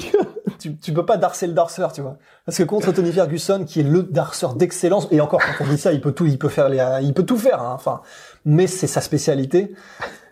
tu, 0.60 0.75
tu 0.77 0.93
peux 0.93 1.05
pas 1.05 1.17
darcer 1.17 1.48
le 1.48 1.53
darceur, 1.53 1.93
tu 1.93 2.01
vois. 2.01 2.17
Parce 2.46 2.58
que 2.58 2.63
contre 2.63 2.91
Tony 2.91 3.12
Ferguson, 3.12 3.63
qui 3.65 3.82
est 3.82 3.84
le 3.84 4.03
darceur 4.03 4.55
d'excellence, 4.55 5.08
et 5.12 5.22
encore 5.22 5.41
quand 5.58 5.65
on 5.65 5.67
dit 5.70 5.77
ça, 5.77 5.93
il 5.93 6.01
peut 6.01 6.12
tout, 6.13 6.25
il 6.25 6.38
peut 6.39 6.50
faire 6.50 6.70
les, 6.70 6.84
il 7.03 7.13
peut 7.13 7.24
tout 7.24 7.38
faire, 7.38 7.62
hein, 7.62 7.72
enfin. 7.75 8.01
Mais 8.46 8.67
c'est 8.67 8.88
sa 8.88 9.01
spécialité. 9.01 9.74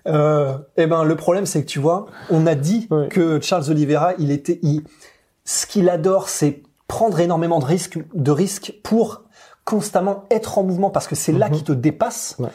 Euh, 0.07 0.57
eh 0.77 0.87
ben, 0.87 1.03
le 1.03 1.15
problème, 1.15 1.45
c'est 1.45 1.61
que 1.61 1.67
tu 1.69 1.79
vois, 1.79 2.07
on 2.29 2.47
a 2.47 2.55
dit 2.55 2.89
que 3.09 3.39
Charles 3.41 3.69
Oliveira, 3.69 4.13
il 4.17 4.31
était, 4.31 4.59
il, 4.63 4.81
ce 5.45 5.65
qu'il 5.67 5.89
adore, 5.89 6.27
c'est 6.29 6.63
prendre 6.87 7.19
énormément 7.19 7.59
de 7.59 7.65
risques, 7.65 7.99
de 8.13 8.31
risques 8.31 8.73
pour 8.83 9.23
constamment 9.63 10.25
être 10.31 10.57
en 10.57 10.63
mouvement 10.63 10.89
parce 10.89 11.07
que 11.07 11.15
c'est 11.15 11.31
là 11.31 11.47
Mhm. 11.47 11.55
qu'il 11.55 11.63
te 11.65 11.71
dépasse. 11.71 12.35
Ouais. 12.39 12.49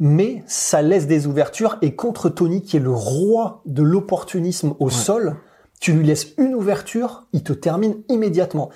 Mais 0.00 0.44
ça 0.46 0.80
laisse 0.82 1.06
des 1.06 1.26
ouvertures 1.26 1.76
et 1.82 1.94
contre 1.96 2.28
Tony, 2.28 2.62
qui 2.62 2.76
est 2.76 2.80
le 2.80 2.92
roi 2.92 3.62
de 3.66 3.82
l'opportunisme 3.82 4.74
au 4.78 4.90
sol, 4.90 5.36
tu 5.80 5.92
lui 5.92 6.06
laisses 6.06 6.28
une 6.38 6.54
ouverture, 6.54 7.26
il 7.32 7.42
te 7.42 7.52
termine 7.52 7.96
immédiatement. 8.08 8.70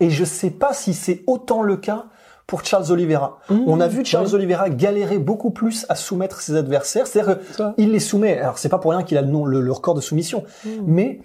Et 0.00 0.10
je 0.10 0.24
sais 0.24 0.50
pas 0.50 0.72
si 0.74 0.94
c'est 0.94 1.22
autant 1.26 1.62
le 1.62 1.76
cas 1.76 2.06
pour 2.46 2.64
Charles 2.64 2.90
Oliveira. 2.90 3.38
Mmh, 3.48 3.60
On 3.66 3.80
a 3.80 3.88
vu 3.88 4.04
Charles 4.04 4.26
oui. 4.26 4.34
Oliveira 4.34 4.68
galérer 4.68 5.18
beaucoup 5.18 5.50
plus 5.52 5.86
à 5.88 5.94
soumettre 5.94 6.40
ses 6.42 6.54
adversaires. 6.56 7.06
C'est-à-dire 7.06 7.38
qu'il 7.76 7.92
les 7.92 8.00
soumet. 8.00 8.38
Alors 8.38 8.58
c'est 8.58 8.68
pas 8.68 8.78
pour 8.78 8.90
rien 8.90 9.04
qu'il 9.04 9.16
a 9.16 9.22
le, 9.22 9.28
nom, 9.28 9.46
le, 9.46 9.60
le 9.60 9.72
record 9.72 9.94
de 9.94 10.00
soumission, 10.00 10.44
Mmh. 10.64 10.68
mais 10.86 11.20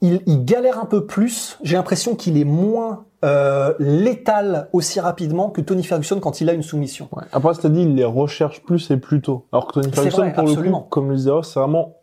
il, 0.00 0.22
il 0.26 0.44
galère 0.44 0.78
un 0.80 0.86
peu 0.86 1.06
plus. 1.06 1.58
J'ai 1.62 1.76
l'impression 1.76 2.14
qu'il 2.14 2.38
est 2.38 2.44
moins 2.44 3.04
euh, 3.24 3.74
létal 3.78 4.68
aussi 4.72 4.98
rapidement 5.00 5.50
que 5.50 5.60
Tony 5.60 5.82
Ferguson 5.84 6.20
quand 6.20 6.40
il 6.40 6.48
a 6.48 6.52
une 6.54 6.62
soumission. 6.62 7.08
Ouais. 7.12 7.24
Après, 7.32 7.52
c'est-à-dire, 7.54 7.82
il 7.82 7.94
les 7.94 8.04
recherche 8.04 8.62
plus 8.62 8.90
et 8.90 8.96
plus 8.96 9.20
tôt. 9.20 9.46
Alors 9.52 9.66
que 9.66 9.74
Tony 9.74 9.92
Ferguson, 9.92 10.22
vrai, 10.22 10.32
pour 10.32 10.44
absolument. 10.44 10.78
le 10.78 10.82
coup, 10.84 10.88
comme 10.88 11.10
le 11.10 11.16
disait 11.16 11.30
c'est 11.42 11.60
vraiment 11.60 11.96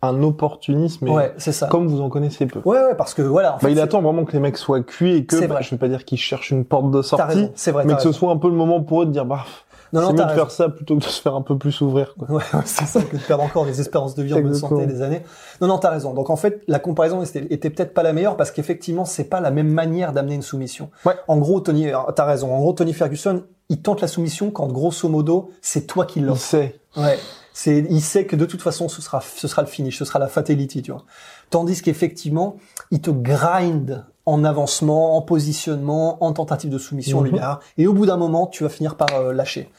un 0.00 0.22
opportunisme, 0.22 1.08
et 1.08 1.10
Ouais, 1.10 1.34
c'est 1.38 1.50
ça. 1.50 1.66
comme 1.66 1.88
vous 1.88 2.00
en 2.00 2.08
connaissez 2.08 2.46
peu. 2.46 2.60
Ouais, 2.64 2.78
ouais, 2.78 2.94
parce 2.96 3.14
que 3.14 3.22
voilà. 3.22 3.56
En 3.56 3.58
Bah, 3.60 3.70
il 3.70 3.80
attend 3.80 4.00
vraiment 4.00 4.24
que 4.24 4.32
les 4.32 4.38
mecs 4.38 4.56
soient 4.56 4.80
cuits 4.82 5.14
et 5.16 5.24
que, 5.24 5.44
bah, 5.46 5.60
je 5.60 5.70
vais 5.70 5.76
pas 5.78 5.88
dire 5.88 6.04
qu'ils 6.04 6.18
cherchent 6.18 6.50
une 6.50 6.64
porte 6.64 6.90
de 6.92 7.02
sortie, 7.02 7.48
c'est 7.56 7.72
vrai. 7.72 7.84
mais 7.84 7.94
que 7.96 8.02
ce 8.02 8.12
soit 8.12 8.30
un 8.30 8.36
peu 8.36 8.48
le 8.48 8.54
moment 8.54 8.80
pour 8.80 9.02
eux 9.02 9.06
de 9.06 9.10
dire, 9.10 9.24
bah, 9.24 9.44
Non, 9.92 10.00
non, 10.02 10.06
c'est 10.08 10.12
mieux 10.14 10.24
de 10.24 10.34
faire 10.34 10.50
ça 10.50 10.68
plutôt 10.68 10.96
que 10.96 11.00
de 11.00 11.04
se 11.08 11.20
faire 11.22 11.34
un 11.34 11.42
peu 11.42 11.56
plus 11.56 11.80
ouvrir, 11.80 12.14
quoi. 12.18 12.30
Ouais, 12.30 12.42
ouais, 12.54 12.60
c'est 12.64 12.84
ça 12.86 13.02
que 13.02 13.16
de 13.16 13.22
perdre 13.22 13.42
encore 13.44 13.64
des 13.64 13.80
espérances 13.80 14.14
de 14.14 14.22
vie 14.22 14.34
en 14.34 14.40
bonne 14.40 14.54
santé 14.54 14.86
des 14.86 15.02
années. 15.02 15.22
Non, 15.60 15.68
non, 15.68 15.78
t'as 15.78 15.90
raison. 15.90 16.14
Donc 16.14 16.30
en 16.30 16.36
fait, 16.36 16.62
la 16.68 16.78
comparaison 16.78 17.22
était, 17.22 17.46
était 17.50 17.70
peut-être 17.70 17.94
pas 17.94 18.02
la 18.02 18.12
meilleure 18.12 18.36
parce 18.36 18.50
qu'effectivement, 18.50 19.04
c'est 19.04 19.24
pas 19.24 19.40
la 19.40 19.50
même 19.50 19.68
manière 19.68 20.12
d'amener 20.12 20.34
une 20.34 20.42
soumission. 20.42 20.90
Ouais. 21.04 21.14
En 21.28 21.38
gros, 21.38 21.60
Tony, 21.60 21.88
euh, 21.88 21.96
t'as 22.14 22.24
raison. 22.24 22.52
En 22.54 22.58
gros, 22.58 22.72
Tony 22.72 22.92
Ferguson, 22.92 23.44
il 23.68 23.80
tente 23.82 24.00
la 24.00 24.08
soumission 24.08 24.50
quand 24.50 24.66
grosso 24.68 25.08
modo, 25.08 25.50
c'est 25.62 25.86
toi 25.86 26.06
qui 26.06 26.20
Il 26.20 26.26
l'offres. 26.26 26.40
sait. 26.40 26.80
Ouais. 26.96 27.18
C'est, 27.60 27.84
il 27.90 28.00
sait 28.00 28.24
que 28.24 28.36
de 28.36 28.44
toute 28.44 28.62
façon, 28.62 28.88
ce 28.88 29.02
sera, 29.02 29.20
ce 29.20 29.48
sera 29.48 29.62
le 29.62 29.66
finish, 29.66 29.98
ce 29.98 30.04
sera 30.04 30.20
la 30.20 30.28
fatality, 30.28 30.80
tu 30.80 30.92
vois. 30.92 31.02
Tandis 31.50 31.82
qu'effectivement, 31.82 32.56
il 32.92 33.00
te 33.00 33.10
grind 33.10 34.04
en 34.26 34.44
avancement, 34.44 35.16
en 35.16 35.22
positionnement, 35.22 36.22
en 36.22 36.32
tentative 36.32 36.70
de 36.70 36.78
soumission, 36.78 37.18
Mhm. 37.18 37.22
Oliveira. 37.24 37.58
Et 37.76 37.88
au 37.88 37.94
bout 37.94 38.06
d'un 38.06 38.16
moment, 38.16 38.46
tu 38.46 38.62
vas 38.62 38.68
finir 38.68 38.94
par 38.94 39.08
euh, 39.12 39.32
lâcher. 39.32 39.72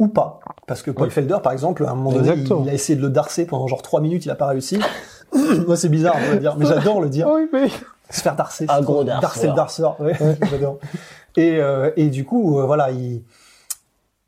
Ou 0.00 0.08
pas. 0.08 0.40
Parce 0.66 0.82
que 0.82 0.90
Paul. 0.90 1.08
Felder, 1.12 1.36
par 1.40 1.52
exemple, 1.52 1.84
à 1.86 1.90
un 1.90 1.94
moment 1.94 2.10
donné, 2.10 2.34
il, 2.34 2.68
a 2.68 2.74
essayé 2.74 2.96
de 2.96 3.02
le 3.02 3.10
darcer 3.10 3.46
pendant 3.46 3.68
genre 3.68 3.82
trois 3.82 4.00
minutes, 4.00 4.24
il 4.24 4.30
a 4.32 4.34
pas 4.34 4.48
réussi. 4.48 4.80
Moi, 5.68 5.76
c'est 5.76 5.88
bizarre 5.88 6.16
de 6.16 6.32
le 6.32 6.40
dire, 6.40 6.56
mais 6.56 6.66
j'adore 6.66 7.00
le 7.00 7.08
dire. 7.08 7.28
oui, 7.28 7.46
mais... 7.52 7.68
Se 8.10 8.22
faire 8.22 8.34
darcer. 8.34 8.66
Un 8.68 8.80
gros 8.80 9.04
darceur. 9.04 9.20
Darcer 9.20 9.46
le 9.46 9.54
darceur. 9.54 10.00
Ouais, 10.00 10.14
j'adore. 10.50 10.78
Et, 11.36 11.58
euh, 11.58 11.92
et 11.96 12.08
du 12.08 12.24
coup, 12.24 12.58
euh, 12.58 12.66
voilà, 12.66 12.90
il, 12.90 13.22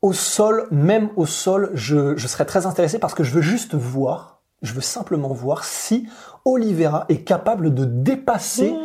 au 0.03 0.13
sol, 0.13 0.67
même 0.69 1.09
au 1.15 1.25
sol, 1.25 1.71
je, 1.73 2.15
je 2.15 2.27
serais 2.27 2.45
très 2.45 2.67
intéressé 2.67 2.99
parce 2.99 3.15
que 3.15 3.23
je 3.23 3.33
veux 3.33 3.41
juste 3.41 3.73
voir, 3.73 4.41
je 4.61 4.73
veux 4.73 4.81
simplement 4.81 5.29
voir 5.33 5.63
si 5.63 6.07
Oliveira 6.45 7.05
est 7.09 7.23
capable 7.23 7.73
de 7.73 7.85
dépasser, 7.85 8.75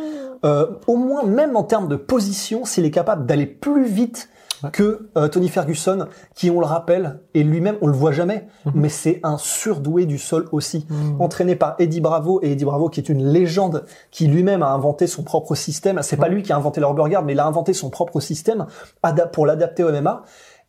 euh, 0.45 0.65
au 0.87 0.95
moins 0.95 1.23
même 1.25 1.55
en 1.55 1.63
termes 1.63 1.87
de 1.89 1.97
position, 1.97 2.65
s'il 2.65 2.85
est 2.85 2.91
capable 2.91 3.25
d'aller 3.27 3.45
plus 3.45 3.85
vite 3.85 4.29
Ouais. 4.61 4.71
que 4.71 5.09
euh, 5.15 5.29
Tony 5.29 5.47
Ferguson, 5.47 6.07
qui 6.35 6.51
on 6.51 6.59
le 6.59 6.65
rappelle, 6.65 7.21
et 7.33 7.43
lui-même 7.45 7.77
on 7.81 7.87
le 7.87 7.93
voit 7.93 8.11
jamais, 8.11 8.45
Mhm. 8.65 8.71
mais 8.75 8.89
c'est 8.89 9.21
un 9.23 9.37
surdoué 9.37 10.05
du 10.05 10.17
sol 10.17 10.49
aussi, 10.51 10.85
entraîné 11.17 11.55
par 11.55 11.75
Eddie 11.79 12.01
Bravo 12.01 12.41
et 12.43 12.51
Eddie 12.51 12.65
Bravo 12.65 12.89
qui 12.89 12.99
est 12.99 13.07
une 13.07 13.25
légende, 13.25 13.85
qui 14.11 14.27
lui-même 14.27 14.61
a 14.61 14.71
inventé 14.71 15.07
son 15.07 15.23
propre 15.23 15.55
système. 15.55 16.01
C'est 16.01 16.17
pas 16.17 16.27
lui 16.27 16.43
qui 16.43 16.51
a 16.51 16.57
inventé 16.57 16.81
le 16.81 16.87
rubber 16.87 17.09
guard, 17.09 17.23
mais 17.23 17.31
il 17.31 17.39
a 17.39 17.45
inventé 17.47 17.71
son 17.71 17.89
propre 17.89 18.19
système 18.19 18.65
ada- 19.01 19.27
pour 19.27 19.45
l'adapter 19.45 19.85
au 19.85 19.91
MMA. 19.93 20.23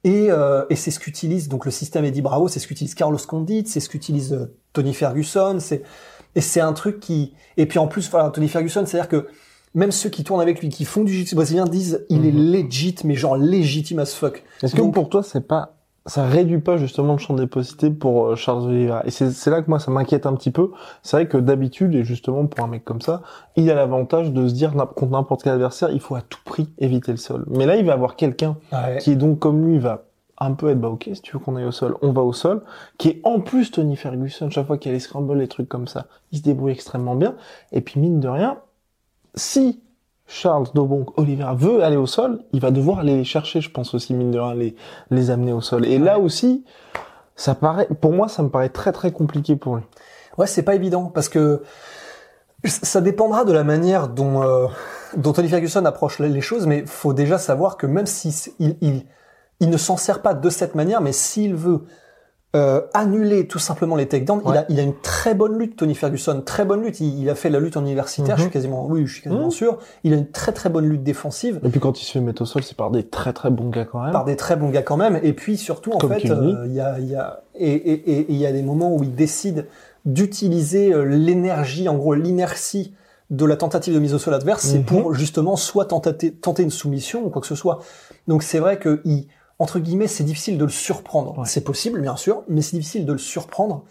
Et, 0.04 0.30
euh, 0.30 0.64
et 0.70 0.76
c'est 0.76 0.90
ce 0.90 0.98
qu'utilise 0.98 1.48
donc 1.48 1.64
le 1.64 1.70
système 1.70 2.04
Eddie 2.04 2.22
Bravo, 2.22 2.48
c'est 2.48 2.58
ce 2.58 2.66
qu'utilise 2.66 2.94
Carlos 2.94 3.18
Condit, 3.18 3.64
c'est 3.66 3.80
ce 3.80 3.88
qu'utilise 3.88 4.32
euh, 4.32 4.54
Tony 4.72 4.94
Ferguson. 4.94 5.58
C'est 5.60 5.82
et 6.36 6.40
c'est 6.40 6.60
un 6.60 6.72
truc 6.72 7.00
qui 7.00 7.34
et 7.56 7.66
puis 7.66 7.78
en 7.78 7.86
plus 7.86 8.08
voilà, 8.10 8.30
Tony 8.30 8.48
Ferguson, 8.48 8.84
c'est-à-dire 8.86 9.08
que 9.08 9.28
même 9.74 9.92
ceux 9.92 10.08
qui 10.08 10.24
tournent 10.24 10.40
avec 10.40 10.60
lui, 10.60 10.68
qui 10.68 10.84
font 10.84 11.04
du 11.04 11.12
jiu-jitsu 11.12 11.34
brésilien, 11.34 11.64
disent 11.64 12.04
il 12.08 12.26
est 12.26 12.32
legit, 12.32 12.96
mais 13.04 13.14
genre 13.14 13.36
légitime 13.36 14.00
as 14.00 14.14
fuck. 14.14 14.42
Est-ce 14.62 14.74
que 14.74 14.82
pour 14.82 15.08
toi, 15.08 15.22
c'est 15.22 15.46
pas, 15.46 15.79
ça 16.06 16.24
réduit 16.26 16.58
pas 16.60 16.76
justement 16.78 17.12
le 17.12 17.18
champ 17.18 17.34
des 17.34 17.46
possibilités 17.46 17.90
pour 17.90 18.28
euh, 18.28 18.34
Charles 18.36 18.64
Oliveira 18.66 19.02
Et 19.06 19.10
c'est 19.10 19.50
là 19.50 19.60
que 19.62 19.68
moi, 19.68 19.78
ça 19.78 19.90
m'inquiète 19.90 20.26
un 20.26 20.34
petit 20.34 20.50
peu. 20.50 20.70
C'est 21.02 21.16
vrai 21.16 21.28
que 21.28 21.36
d'habitude, 21.36 21.94
et 21.94 22.04
justement 22.04 22.46
pour 22.46 22.64
un 22.64 22.68
mec 22.68 22.84
comme 22.84 23.00
ça, 23.02 23.22
il 23.56 23.70
a 23.70 23.74
l'avantage 23.74 24.32
de 24.32 24.48
se 24.48 24.54
dire 24.54 24.72
contre 24.74 25.12
n'importe 25.12 25.42
quel 25.42 25.52
adversaire, 25.52 25.90
il 25.90 26.00
faut 26.00 26.14
à 26.14 26.22
tout 26.22 26.40
prix 26.44 26.68
éviter 26.78 27.12
le 27.12 27.18
sol. 27.18 27.44
Mais 27.48 27.66
là, 27.66 27.76
il 27.76 27.84
va 27.84 27.92
avoir 27.92 28.16
quelqu'un 28.16 28.56
Ouais. 28.72 28.98
qui 28.98 29.12
est 29.12 29.16
donc 29.16 29.38
comme 29.38 29.64
lui, 29.66 29.78
va 29.78 30.04
un 30.42 30.54
peu 30.54 30.70
être 30.70 30.80
bah 30.80 30.88
ok, 30.88 31.10
si 31.12 31.20
tu 31.20 31.32
veux 31.32 31.38
qu'on 31.38 31.54
aille 31.56 31.66
au 31.66 31.70
sol, 31.72 31.96
on 32.00 32.12
va 32.12 32.22
au 32.22 32.32
sol, 32.32 32.62
qui 32.96 33.08
est 33.10 33.20
en 33.24 33.40
plus 33.40 33.70
Tony 33.70 33.94
Ferguson, 33.94 34.48
chaque 34.48 34.66
fois 34.66 34.78
qu'il 34.78 34.90
y 34.90 34.92
a 34.92 34.94
les 34.94 35.00
scrambles, 35.00 35.36
les 35.36 35.48
trucs 35.48 35.68
comme 35.68 35.86
ça, 35.86 36.06
il 36.32 36.38
se 36.38 36.42
débrouille 36.42 36.72
extrêmement 36.72 37.14
bien. 37.14 37.34
Et 37.72 37.82
puis 37.82 38.00
mine 38.00 38.20
de 38.20 38.28
rien, 38.28 38.56
si 39.34 39.80
Charles 40.32 40.68
Dobonk 40.74 41.18
Oliveira 41.18 41.54
veut 41.54 41.82
aller 41.82 41.96
au 41.96 42.06
sol, 42.06 42.44
il 42.52 42.60
va 42.60 42.70
devoir 42.70 43.00
aller 43.00 43.16
les 43.16 43.24
chercher, 43.24 43.60
je 43.60 43.68
pense 43.68 43.94
aussi 43.94 44.14
mine 44.14 44.30
de 44.30 44.38
rien, 44.38 44.54
les, 44.54 44.76
les 45.10 45.30
amener 45.30 45.52
au 45.52 45.60
sol. 45.60 45.84
Et 45.84 45.98
là 45.98 46.20
aussi, 46.20 46.64
ça 47.34 47.56
paraît, 47.56 47.88
pour 48.00 48.12
moi, 48.12 48.28
ça 48.28 48.44
me 48.44 48.48
paraît 48.48 48.68
très 48.68 48.92
très 48.92 49.10
compliqué 49.10 49.56
pour 49.56 49.74
lui. 49.74 49.82
Ouais, 50.38 50.46
c'est 50.46 50.62
pas 50.62 50.76
évident 50.76 51.06
parce 51.06 51.28
que 51.28 51.62
ça 52.64 53.00
dépendra 53.00 53.44
de 53.44 53.52
la 53.52 53.64
manière 53.64 54.06
dont 54.06 54.44
euh, 54.44 54.68
dont 55.16 55.32
Tony 55.32 55.48
Ferguson 55.48 55.84
approche 55.84 56.20
les 56.20 56.40
choses, 56.40 56.64
mais 56.68 56.86
faut 56.86 57.12
déjà 57.12 57.36
savoir 57.36 57.76
que 57.76 57.86
même 57.86 58.06
si 58.06 58.52
il, 58.60 59.04
il 59.58 59.68
ne 59.68 59.76
s'en 59.76 59.96
sert 59.96 60.22
pas 60.22 60.34
de 60.34 60.48
cette 60.48 60.76
manière, 60.76 61.00
mais 61.00 61.12
s'il 61.12 61.56
veut 61.56 61.86
euh, 62.56 62.80
annuler 62.94 63.46
tout 63.46 63.60
simplement 63.60 63.94
les 63.94 64.08
takedowns, 64.08 64.42
il, 64.44 64.50
Ouais. 64.50 64.56
a, 64.58 64.64
il 64.68 64.80
a 64.80 64.82
une 64.82 65.00
très 65.02 65.34
bonne 65.36 65.56
lutte, 65.56 65.76
Tony 65.76 65.94
Ferguson, 65.94 66.42
très 66.44 66.64
bonne 66.64 66.82
lutte. 66.82 66.98
Il, 66.98 67.20
il 67.22 67.30
a 67.30 67.36
fait 67.36 67.48
la 67.48 67.60
lutte 67.60 67.76
en 67.76 67.82
universitaire, 67.82 68.34
Mhm. 68.34 68.38
je 68.38 68.42
suis 68.42 68.50
quasiment, 68.50 68.86
oui, 68.88 69.06
je 69.06 69.12
suis 69.12 69.22
quasiment 69.22 69.44
Mhm. 69.44 69.50
sûr. 69.52 69.78
Il 70.02 70.12
a 70.12 70.16
une 70.16 70.26
très 70.30 70.50
très 70.50 70.68
bonne 70.68 70.86
lutte 70.88 71.04
défensive 71.04 71.60
Et 71.64 71.68
puis 71.68 71.78
quand 71.78 72.00
il 72.00 72.04
se 72.04 72.10
fait 72.10 72.20
mettre 72.20 72.42
au 72.42 72.46
sol, 72.46 72.64
c'est 72.64 72.76
par 72.76 72.90
des 72.90 73.04
très 73.04 73.32
très 73.32 73.50
bons 73.50 73.68
gars 73.70 73.84
quand 73.84 74.02
même. 74.02 74.10
par 74.12 74.24
des 74.24 74.34
très 74.34 74.56
bons 74.56 74.70
gars 74.70 74.82
quand 74.82 74.96
même. 74.96 75.20
Et 75.22 75.32
puis 75.32 75.56
surtout, 75.56 75.92
en 75.92 75.98
Comme 75.98 76.12
fait, 76.12 76.28
euh, 76.28 76.64
il 76.66 76.72
y 76.74 76.80
a, 76.80 76.98
il 76.98 77.06
y 77.08 77.14
a 77.14 77.42
et 77.54 77.70
et- 77.72 77.92
et- 78.10 78.18
et 78.22 78.26
il 78.30 78.36
y 78.36 78.46
a 78.46 78.52
des 78.52 78.62
moments 78.62 78.94
où 78.96 79.02
il 79.04 79.14
décide 79.14 79.66
d'utiliser 80.14 80.92
euh, 80.92 81.04
l'énergie, 81.04 81.88
en 81.88 81.96
gros 81.96 82.14
l'inertie 82.14 82.94
de 83.30 83.44
la 83.44 83.56
tentative 83.56 83.94
de 83.94 84.00
mise 84.00 84.12
au 84.12 84.18
sol 84.18 84.34
adverse, 84.34 84.62
c'est 84.64 84.78
Mhm. 84.78 84.84
pour 84.84 85.14
justement 85.14 85.54
soit 85.54 85.84
tenter, 85.84 86.32
tenter 86.32 86.64
une 86.64 86.70
soumission 86.70 87.24
ou 87.24 87.30
quoi 87.30 87.40
que 87.40 87.46
ce 87.46 87.54
soit. 87.54 87.78
Donc 88.26 88.42
c'est 88.42 88.58
vrai 88.58 88.78
que 88.78 89.00
il, 89.04 89.28
entre 89.60 89.78
guillemets, 89.78 90.08
c'est 90.08 90.24
difficile 90.24 90.58
de 90.58 90.64
le 90.64 90.70
surprendre. 90.70 91.38
Ouais. 91.38 91.44
C'est 91.46 91.60
possible, 91.62 92.00
bien 92.00 92.16
sûr, 92.16 92.42
mais 92.48 92.62
c'est 92.62 92.76
difficile 92.76 93.06
de 93.06 93.12
le 93.12 93.18
surprendre. 93.18 93.84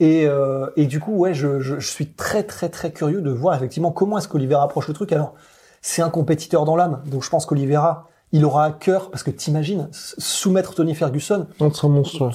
Et, 0.00 0.26
euh, 0.26 0.70
et 0.76 0.86
du 0.86 1.00
coup, 1.00 1.12
ouais, 1.12 1.34
je, 1.34 1.60
je, 1.60 1.78
je 1.78 1.90
suis 1.90 2.06
très 2.12 2.44
très 2.44 2.68
très 2.70 2.92
curieux 2.92 3.20
de 3.20 3.30
voir 3.30 3.54
effectivement 3.56 3.90
comment 3.90 4.16
est-ce 4.16 4.28
qu'Olivera 4.28 4.62
approche 4.62 4.88
le 4.88 4.94
truc. 4.94 5.12
Alors, 5.12 5.34
c'est 5.82 6.02
un 6.02 6.08
compétiteur 6.10 6.64
dans 6.64 6.76
l'âme, 6.76 7.02
donc 7.06 7.22
je 7.24 7.28
pense 7.30 7.46
qu'Olivera, 7.46 8.08
il 8.32 8.44
aura 8.44 8.64
à 8.64 8.70
cœur, 8.72 9.10
parce 9.10 9.22
que 9.22 9.30
t'imagines, 9.30 9.88
soumettre 9.92 10.74
Tony 10.74 10.94
Ferguson, 10.94 11.46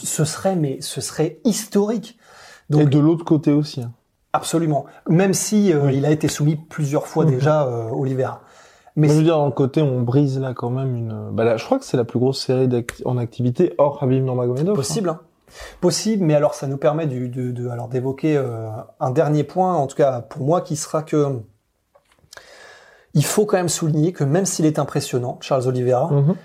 ce 0.03 0.25
serait, 0.25 0.55
mais 0.55 0.77
ce 0.81 1.01
serait 1.01 1.39
historique. 1.45 2.17
Et 2.75 2.85
de 2.85 2.99
l'autre 2.99 3.23
côté 3.25 3.51
aussi. 3.51 3.81
hein. 3.81 3.91
absolument. 4.33 4.85
Même 5.07 5.33
si 5.33 5.71
euh, 5.71 5.85
Oui. 5.85 5.97
il 5.97 6.05
a 6.05 6.11
été 6.11 6.27
soumis 6.27 6.55
plusieurs 6.55 7.05
fois 7.07 7.25
Mhm. 7.25 7.31
déjà, 7.31 7.67
euh, 7.67 7.89
Olivera. 7.91 8.41
Mais 8.95 9.07
Mais 9.07 9.13
je 9.13 9.17
veux 9.19 9.23
dire, 9.23 9.37
dans 9.37 9.45
le 9.47 9.51
côté, 9.51 9.81
on 9.81 10.01
brise 10.01 10.39
là 10.39 10.53
quand 10.53 10.69
même 10.69 10.95
une. 10.95 11.29
Bah 11.31 11.43
là, 11.43 11.57
je 11.57 11.65
crois 11.65 11.79
que 11.79 11.85
c'est 11.85 11.97
la 11.97 12.03
plus 12.03 12.19
grosse 12.19 12.45
série 12.45 12.67
d'acti- 12.67 13.01
en 13.05 13.17
activité 13.17 13.73
hors 13.79 14.01
Habib 14.03 14.23
Nurmagomedov. 14.23 14.69
hein. 14.71 14.75
Possible, 14.75 15.09
hein. 15.09 15.19
possible, 15.81 16.23
mais 16.23 16.35
alors 16.35 16.53
ça 16.53 16.67
nous 16.67 16.77
permet 16.77 17.07
du, 17.07 17.27
de, 17.29 17.51
de- 17.51 17.67
alors 17.69 17.87
d'évoquer 17.87 18.37
euh, 18.37 18.69
un 18.99 19.09
dernier 19.11 19.43
point, 19.43 19.73
en 19.73 19.87
tout 19.87 19.95
cas 19.97 20.21
pour 20.21 20.45
moi, 20.45 20.61
qui 20.61 20.75
sera 20.75 21.01
que 21.03 21.39
il 23.13 23.25
faut 23.25 23.45
quand 23.45 23.57
même 23.57 23.69
souligner 23.69 24.11
que 24.13 24.23
même 24.23 24.45
s'il 24.45 24.65
est 24.65 24.79
impressionnant, 24.79 25.37
Charles 25.41 25.67
Oliveira, 25.67 26.09
Mhm. 26.11 26.35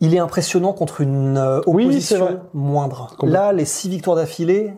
Il 0.00 0.14
est 0.14 0.18
impressionnant 0.18 0.72
contre 0.72 1.00
une 1.02 1.36
euh, 1.36 1.60
Oui, 1.66 1.84
opposition 1.84 2.18
vrai. 2.24 2.38
moindre. 2.54 3.16
Là, 3.22 3.52
les 3.52 3.64
six 3.66 3.88
victoires 3.88 4.16
d'affilée, 4.16 4.72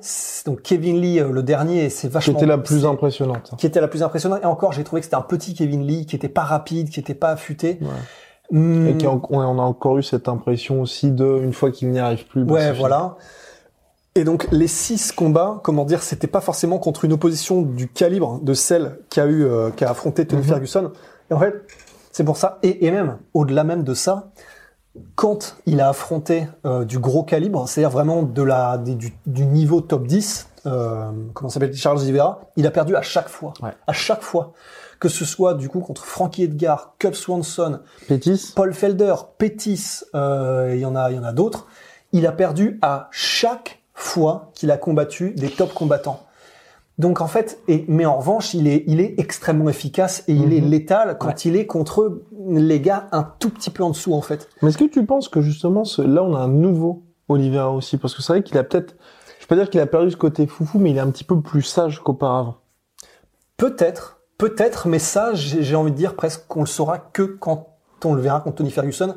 donc 0.46 0.62
Kevin 0.62 1.00
Lee, 1.00 1.20
euh, 1.20 1.30
le 1.30 1.42
dernier, 1.42 1.90
c'est 1.90 2.08
vachement... 2.08 2.35
C'était 2.35 2.46
la 2.46 2.58
plus 2.58 2.85
impressionnante. 2.87 3.52
Qui 3.56 3.66
était 3.66 3.80
la 3.80 3.88
plus 3.88 4.02
impressionnante. 4.02 4.40
Et 4.42 4.46
encore, 4.46 4.72
j'ai 4.72 4.82
trouvé 4.85 5.00
que 5.00 5.04
c'était 5.06 5.16
un 5.16 5.20
petit 5.22 5.54
Kevin 5.54 5.87
Lee, 5.87 6.06
qui 6.06 6.16
était 6.16 6.28
pas 6.28 6.42
rapide, 6.42 6.90
qui 6.90 6.98
était 6.98 7.14
pas 7.14 7.30
affûté. 7.30 7.78
Ouais. 7.80 7.88
Hum, 8.58 8.88
Et 8.88 8.96
qui 8.96 9.06
on 9.06 9.16
a 9.18 9.46
on 9.46 9.58
a 9.58 9.62
encore 9.62 9.96
eu 9.98 10.02
cette 10.02 10.28
impression 10.28 10.82
aussi 10.82 11.11
de, 11.11 11.38
une 11.42 11.52
fois 11.52 11.70
qu'il 11.70 11.90
n'y 11.90 11.98
arrive 12.00 12.26
plus, 12.26 12.44
bah, 12.44 12.54
Ouais, 12.54 12.72
voilà. 12.72 13.16
Et 14.14 14.24
donc 14.24 14.46
les 14.52 14.66
six 14.66 15.11
combats, 15.12 15.61
comment 15.64 15.87
dire, 15.87 16.02
c'était 16.02 16.26
pas 16.26 16.42
forcément 16.42 16.78
contre 16.78 17.06
une 17.06 17.14
opposition 17.14 17.62
du 17.62 17.88
calibre 17.88 18.40
de 18.42 18.52
celle 18.52 18.98
qu'a 19.08 19.24
eu, 19.24 19.44
euh, 19.46 19.70
qu'a 19.70 19.88
affronté 19.88 20.26
Tony 20.26 20.42
Mhm. 20.42 20.48
Ferguson. 20.48 20.92
Et 21.30 21.35
en 21.35 21.38
fait, 21.38 21.54
c'est 22.11 22.24
pour 22.24 22.37
ça. 22.37 22.58
Et, 22.62 22.85
et 22.85 22.90
même 22.90 23.16
au-delà 23.32 23.64
même 23.64 23.85
de 23.85 23.94
ça, 23.94 24.32
quand 25.14 25.57
il 25.66 25.81
a 25.81 25.88
affronté 25.88 26.46
euh, 26.66 26.85
du 26.85 26.98
gros 26.98 27.22
calibre, 27.22 27.66
c'est-à-dire 27.68 27.90
vraiment 27.90 28.22
de 28.22 28.42
la 28.42 28.76
des- 28.78 28.94
du, 28.94 29.14
du 29.26 29.46
niveau 29.46 29.81
top 29.81 30.07
10, 30.07 30.48
euh, 30.66 31.11
comment 31.35 31.48
s'appelle 31.48 31.74
Charles 31.74 31.98
Oliveira, 31.98 32.40
il 32.57 32.66
a 32.66 32.70
perdu 32.70 32.94
à 32.96 33.02
chaque 33.02 33.28
fois, 33.28 33.55
Ouais. 33.62 33.70
à 33.87 33.92
chaque 33.92 34.22
fois, 34.22 34.52
que 35.00 35.09
ce 35.09 35.24
soit 35.24 35.55
du 35.55 35.68
coup 35.68 35.81
contre 35.81 36.05
Frankie 36.05 36.44
Edgar, 36.44 36.94
Cub 36.98 37.14
Swanson, 37.14 37.81
Pétis 38.07 38.52
Paul 38.55 38.72
Felder, 38.74 39.14
Pettis, 39.38 40.00
euh, 40.14 40.72
il 40.74 40.81
y 40.81 40.85
en 40.87 40.94
a, 40.94 41.11
il 41.11 41.16
y 41.16 41.18
en 41.18 41.24
a 41.24 41.33
d'autres. 41.33 41.66
Il 42.12 42.26
a 42.26 42.33
perdu 42.33 42.78
à 42.83 43.09
chaque 43.11 43.83
fois 43.94 44.50
qu'il 44.55 44.70
a 44.70 44.76
combattu 44.76 45.31
des 45.33 45.48
top 45.50 45.72
combattants. 45.74 46.20
Donc 46.98 47.20
en 47.20 47.26
fait, 47.26 47.61
et, 47.68 47.85
mais 47.88 48.05
en 48.07 48.18
revanche, 48.18 48.55
il 48.55 48.68
est, 48.68 48.85
il 48.87 49.00
est 49.00 49.14
extrêmement 49.18 49.68
efficace 49.68 50.24
et 50.28 50.33
il 50.35 50.52
est 50.52 50.61
Mhm. 50.61 50.70
létal 50.70 51.16
quand 51.18 51.44
il 51.46 51.57
est 51.57 51.66
contre 51.66 52.20
les 52.46 52.81
gars 52.81 53.09
un 53.12 53.22
tout 53.38 53.50
petit 53.50 53.70
peu 53.70 53.83
en 53.83 53.90
dessous 53.90 54.12
en 54.14 54.20
fait. 54.20 54.48
Mais 54.61 54.68
est-ce 54.68 54.78
que 54.78 54.85
tu 54.85 55.05
penses 55.07 55.28
que 55.28 55.40
justement, 55.40 55.85
ce- 55.85 56.02
là, 56.02 56.22
on 56.22 56.35
a 56.35 56.40
un 56.40 56.48
nouveau 56.48 57.02
Oliveira 57.28 57.70
aussi? 57.72 57.96
Parce 57.96 58.14
que 58.14 58.20
c'est 58.22 58.33
vrai 58.35 58.42
qu'il 58.42 58.59
a 58.59 58.62
peut-être, 58.64 58.94
je 59.40 59.46
peux 59.46 59.57
pas 59.57 59.62
dire 59.62 59.70
qu'il 59.70 59.81
a 59.81 59.87
perdu 59.87 60.11
ce 60.11 60.16
côté 60.16 60.46
foufou, 60.46 60.78
mais 60.78 60.90
il 60.90 60.96
est 60.98 61.00
un 61.00 61.11
petit 61.11 61.24
peu 61.24 61.40
plus 61.40 61.62
sage 61.62 62.00
qu'auparavant. 62.00 62.57
Peut-être, 63.57 64.20
peut-être, 64.38 64.87
mais 64.88 64.98
ça, 64.98 65.35
j'ai 65.35 65.62
j'ai 65.62 65.76
envie 65.76 65.92
de 65.92 65.96
dire 65.96 66.14
presque 66.14 66.44
qu'on 66.46 66.61
le 66.61 66.66
saura 66.66 66.98
que 66.98 67.22
quand 67.22 67.68
on 68.05 68.14
le 68.14 68.20
verra 68.20 68.40
contre 68.40 68.57
Tony 68.57 68.70
Ferguson. 68.70 69.14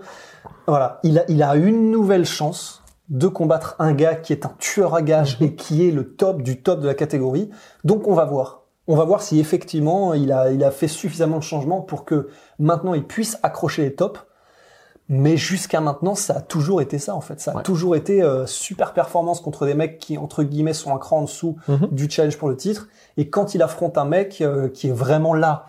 Voilà, 0.68 1.00
il 1.04 1.20
a, 1.20 1.24
il 1.30 1.42
a 1.44 1.56
une 1.56 1.92
nouvelle 1.92 2.26
chance 2.26 2.84
de 3.10 3.28
combattre 3.28 3.76
un 3.80 3.94
gars 3.94 4.16
qui 4.16 4.34
est 4.34 4.46
un 4.46 4.54
tueur 4.60 4.96
à 4.96 5.02
gages 5.02 5.38
et 5.42 5.56
qui 5.56 5.88
est 5.88 5.92
le 5.92 6.16
top 6.16 6.42
du 6.42 6.62
top 6.62 6.80
de 6.82 6.88
la 6.88 6.96
catégorie. 6.96 7.50
Donc 7.84 8.08
on 8.08 8.14
va 8.14 8.26
voir. 8.26 8.62
On 8.88 8.96
va 8.96 9.04
voir 9.04 9.22
si 9.22 9.40
effectivement 9.40 10.14
il 10.14 10.32
a, 10.32 10.52
il 10.52 10.64
a 10.64 10.72
fait 10.72 10.88
suffisamment 10.88 11.38
de 11.38 11.44
changements 11.44 11.82
pour 11.82 12.06
que 12.06 12.30
maintenant 12.60 12.94
il 12.94 13.04
puisse 13.06 13.38
accrocher 13.44 13.84
les 13.84 13.94
tops. 13.96 14.20
Mais 15.08 15.38
jusqu'à 15.38 15.82
maintenant, 15.82 16.16
ça 16.16 16.38
a 16.38 16.42
toujours 16.42 16.82
été 16.82 16.98
ça 16.98 17.14
en 17.16 17.22
fait. 17.22 17.40
Ça 17.40 17.52
a 17.52 17.58
Ouais. 17.58 17.62
toujours 17.64 17.96
été 17.96 18.24
euh, 18.24 18.48
super 18.48 18.92
performance 18.94 19.40
contre 19.40 19.68
des 19.68 19.76
mecs 19.76 20.00
qui 20.00 20.18
entre 20.18 20.42
guillemets 20.42 20.74
sont 20.74 20.96
un 20.96 20.98
cran 20.98 21.20
en 21.20 21.22
dessous 21.24 21.58
Mhm. 21.68 21.90
du 21.92 22.10
challenge 22.10 22.38
pour 22.40 22.50
le 22.50 22.58
titre. 22.58 22.88
Et 23.18 23.30
quand 23.30 23.54
il 23.54 23.62
affronte 23.62 24.00
un 24.00 24.06
mec 24.06 24.42
euh, 24.42 24.68
qui 24.68 24.88
est 24.88 24.92
vraiment 24.92 25.36
là 25.36 25.68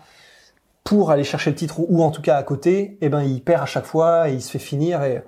pour 0.83 1.11
aller 1.11 1.23
chercher 1.23 1.51
le 1.51 1.55
titre 1.55 1.79
ou, 1.79 1.85
ou 1.87 2.03
en 2.03 2.09
tout 2.09 2.23
cas 2.23 2.35
à 2.35 2.41
côté, 2.41 2.97
eh 3.01 3.09
ben 3.09 3.21
il 3.21 3.43
perd 3.43 3.61
à 3.61 3.65
chaque 3.67 3.85
fois 3.85 4.27
et 4.29 4.33
il 4.33 4.41
se 4.41 4.49
fait 4.49 4.57
finir. 4.59 5.03
Et 5.03 5.23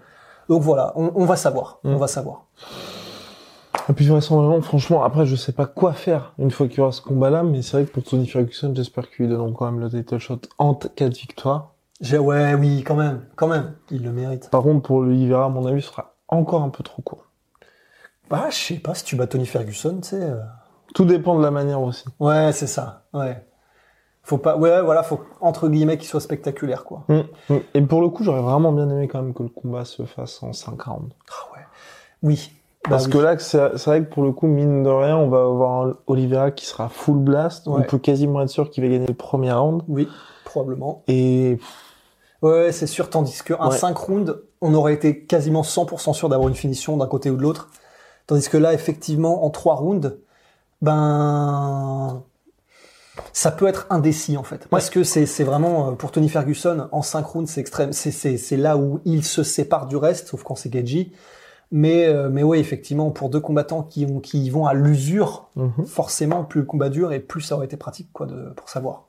donc 0.50 0.62
voilà, 0.62 0.92
on, 0.96 1.12
on 1.16 1.26
va 1.26 1.36
savoir, 1.38 1.80
on 1.86 1.92
Mhm. 1.92 1.98
va 1.98 2.08
savoir. 2.08 2.46
Et 3.88 3.94
puis 3.94 4.08
vraisemblablement, 4.08 4.62
franchement, 4.62 5.04
après, 5.04 5.26
je 5.26 5.36
sais 5.36 5.52
pas 5.52 5.66
quoi 5.66 5.94
faire 5.94 6.34
une 6.38 6.52
fois 6.52 6.68
qu'il 6.68 6.80
y 6.80 6.82
aura 6.82 6.92
ce 6.92 7.02
combat-là, 7.02 7.44
mais 7.44 7.62
c'est 7.62 7.78
vrai 7.78 7.86
que 7.86 7.92
pour 7.92 8.04
Tony 8.04 8.28
Ferguson, 8.28 8.72
j'espère 8.76 9.10
qu'il 9.10 9.26
lui 9.28 9.34
donne 9.36 9.54
quand 9.54 9.66
même 9.72 9.80
le 9.80 9.90
title 9.90 10.20
shot 10.20 10.42
en 10.58 10.74
cas 10.76 11.10
de 11.10 11.14
victoire. 11.16 11.74
Ouais, 12.12 12.54
oui, 12.54 12.84
quand 12.86 12.96
même, 12.96 13.26
quand 13.36 13.48
même, 13.48 13.74
il 13.92 14.04
le 14.04 14.12
mérite. 14.12 14.50
Par 14.50 14.62
contre, 14.64 14.82
pour 14.84 14.98
Oliveira, 14.98 15.46
à 15.46 15.50
mon 15.50 15.66
avis, 15.66 15.82
ce 15.82 15.88
sera 15.90 16.16
encore 16.28 16.62
un 16.64 16.70
peu 16.70 16.84
trop 16.84 17.02
court. 17.02 17.26
Bah, 18.30 18.46
je 18.52 18.56
sais 18.56 18.76
pas 18.76 18.94
si 18.94 19.04
tu 19.04 19.16
bats 19.16 19.28
Tony 19.28 19.46
Ferguson, 19.48 20.00
tu 20.02 20.10
sais. 20.10 20.22
euh, 20.22 20.40
Tout 20.94 21.06
dépend 21.06 21.38
de 21.38 21.44
la 21.44 21.52
manière 21.52 21.82
aussi. 21.82 22.06
Ouais, 22.20 22.52
c'est 22.54 22.68
ça. 22.68 23.04
Ouais. 23.14 23.44
Faut 24.30 24.38
pas, 24.38 24.56
ouais, 24.58 24.80
voilà, 24.84 25.02
faut 25.02 25.22
entre 25.42 25.70
guillemets 25.70 25.98
qu'il 25.98 26.08
soit 26.08 26.20
spectaculaire, 26.20 26.84
quoi. 26.84 27.02
Mm, 27.08 27.22
mm. 27.50 27.60
Et 27.74 27.82
pour 27.82 28.00
le 28.00 28.10
coup, 28.10 28.24
j'aurais 28.24 28.44
vraiment 28.44 28.72
bien 28.72 28.88
aimé 28.88 29.08
quand 29.08 29.24
même 29.24 29.34
que 29.34 29.42
le 29.42 29.50
combat 29.50 29.86
se 29.86 30.04
fasse 30.04 30.44
en 30.44 30.54
5 30.54 30.80
rounds. 30.84 31.16
Ah 31.32 31.56
ouais. 31.56 31.64
Oui. 32.22 32.52
Bah 32.84 32.92
Parce 32.92 33.08
oui. 33.08 33.14
que 33.14 33.18
là, 33.18 33.40
c'est 33.40 33.86
vrai 33.86 34.04
que 34.04 34.14
pour 34.14 34.22
le 34.22 34.32
coup, 34.32 34.46
mine 34.46 34.84
de 34.84 34.90
rien, 34.90 35.18
on 35.18 35.30
va 35.30 35.40
avoir 35.40 35.82
un 35.88 35.98
Oliveira 36.06 36.52
qui 36.52 36.68
sera 36.68 36.90
full 36.90 37.18
blast. 37.18 37.68
On 37.68 37.82
peut 37.82 37.98
quasiment 37.98 38.42
être 38.44 38.50
sûr 38.50 38.70
qu'il 38.70 38.84
va 38.84 38.90
gagner 38.92 39.08
le 39.08 39.16
premier 39.16 39.52
round. 39.52 39.82
Oui, 39.88 40.08
probablement. 40.46 41.02
Et 41.08 41.58
Ouais, 42.44 42.72
c'est 42.72 42.86
sûr, 42.86 43.10
tandis 43.10 43.42
qu'un 43.44 43.58
Ouais. 43.70 43.76
5 43.76 43.98
rounds, 43.98 44.36
on 44.62 44.76
aurait 44.76 44.94
été 44.94 45.26
quasiment 45.26 45.64
100% 45.64 46.14
sûr 46.14 46.30
d'avoir 46.30 46.48
une 46.50 46.56
finition 46.56 46.98
d'un 46.98 47.08
côté 47.08 47.32
ou 47.32 47.36
de 47.36 47.42
l'autre. 47.42 47.70
Tandis 48.28 48.48
que 48.48 48.58
là, 48.58 48.76
effectivement, 48.76 49.44
en 49.44 49.50
3 49.50 49.74
rounds, 49.74 50.20
ben, 50.84 52.22
ça 53.34 53.52
peut 53.52 53.68
être 53.68 53.88
indécis, 53.90 54.38
en 54.38 54.44
fait. 54.44 54.68
Parce 54.70 54.90
que 54.90 55.04
c'est, 55.04 55.26
vraiment, 55.44 55.90
euh, 55.90 55.92
pour 55.94 56.12
Tony 56.12 56.30
Ferguson, 56.30 56.88
en 56.92 57.02
5 57.02 57.26
rounds, 57.26 57.50
c'est 57.52 57.62
extrême, 57.62 57.92
c'est, 57.94 58.58
là 58.58 58.78
où 58.78 59.00
il 59.06 59.24
se 59.24 59.44
sépare 59.44 59.88
du 59.88 59.96
reste, 59.98 60.28
sauf 60.28 60.44
quand 60.44 60.56
c'est 60.56 60.72
Geji. 60.74 61.12
Mais, 61.72 62.06
euh, 62.08 62.30
mais 62.32 62.42
oui, 62.44 62.58
effectivement, 62.60 63.12
pour 63.12 63.30
deux 63.30 63.40
combattants 63.40 63.84
qui 63.84 64.06
vont, 64.06 64.20
qui 64.20 64.50
vont 64.50 64.66
à 64.66 64.74
l'usure, 64.74 65.50
Mhm. 65.56 65.86
forcément, 65.86 66.44
plus 66.44 66.62
le 66.62 66.66
combat 66.66 66.90
dure 66.90 67.12
et 67.14 67.20
plus 67.20 67.42
ça 67.42 67.56
aurait 67.56 67.66
été 67.68 67.78
pratique, 67.78 68.10
quoi, 68.12 68.26
de, 68.26 68.50
pour 68.56 68.70
savoir. 68.70 69.06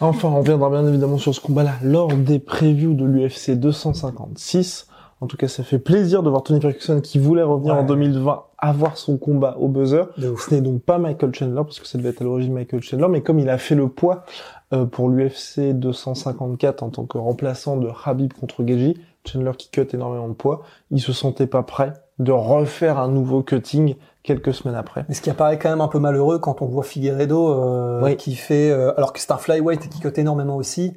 Enfin, 0.00 0.28
on 0.28 0.38
reviendra 0.38 0.70
bien 0.70 0.86
évidemment 0.86 1.18
sur 1.18 1.34
ce 1.34 1.40
combat-là 1.40 1.74
lors 1.82 2.12
des 2.14 2.38
previews 2.38 2.94
de 2.94 3.04
l'UFC 3.04 3.56
256. 3.56 4.86
En 5.20 5.26
tout 5.26 5.36
cas, 5.36 5.48
ça 5.48 5.64
fait 5.64 5.78
plaisir 5.80 6.22
de 6.22 6.30
voir 6.30 6.42
Tony 6.44 6.60
Ferguson 6.60 7.00
qui 7.00 7.18
voulait 7.18 7.42
revenir 7.42 7.74
Ouais. 7.74 7.80
en 7.80 7.84
2020 7.84 8.42
avoir 8.58 8.96
son 8.96 9.16
combat 9.18 9.56
au 9.58 9.68
buzzer. 9.68 10.04
Ce 10.18 10.54
n'est 10.54 10.60
donc 10.60 10.82
pas 10.82 10.98
Michael 10.98 11.34
Chandler, 11.34 11.62
parce 11.64 11.80
que 11.80 11.86
ça 11.86 11.98
devait 11.98 12.10
être 12.10 12.22
à 12.22 12.24
l'origine 12.24 12.52
Michael 12.52 12.82
Chandler, 12.82 13.06
mais 13.08 13.20
comme 13.22 13.38
il 13.38 13.48
a 13.48 13.58
fait 13.58 13.74
le 13.74 13.88
poids 13.88 14.24
euh, 14.72 14.84
pour 14.84 15.08
l'UFC 15.08 15.72
254 15.74 16.82
en 16.82 16.90
tant 16.90 17.04
que 17.04 17.18
remplaçant 17.18 17.76
de 17.76 17.88
Habib 18.04 18.32
contre 18.32 18.64
Geji, 18.66 18.96
Chandler 19.26 19.52
qui 19.58 19.70
cut 19.70 19.86
énormément 19.92 20.28
de 20.28 20.34
poids, 20.34 20.62
il 20.90 21.00
se 21.00 21.12
sentait 21.12 21.46
pas 21.46 21.62
prêt 21.62 21.92
de 22.18 22.32
refaire 22.32 22.98
un 22.98 23.08
nouveau 23.08 23.42
cutting 23.42 23.94
quelques 24.24 24.52
semaines 24.54 24.76
après. 24.76 25.04
Mais 25.08 25.14
ce 25.14 25.20
qui 25.22 25.30
apparaît 25.30 25.58
quand 25.58 25.70
même 25.70 25.80
un 25.80 25.88
peu 25.88 25.98
malheureux 26.00 26.38
quand 26.38 26.62
on 26.62 26.66
voit 26.66 26.82
Figueredo 26.82 27.48
euh, 27.52 28.02
Oui. 28.02 28.16
qui 28.16 28.34
fait, 28.34 28.70
euh, 28.70 28.92
alors 28.96 29.12
que 29.12 29.20
c'est 29.20 29.30
un 29.32 29.36
flyweight 29.36 29.84
et 29.84 29.88
qui 29.88 30.00
cote 30.00 30.18
énormément 30.18 30.56
aussi, 30.56 30.94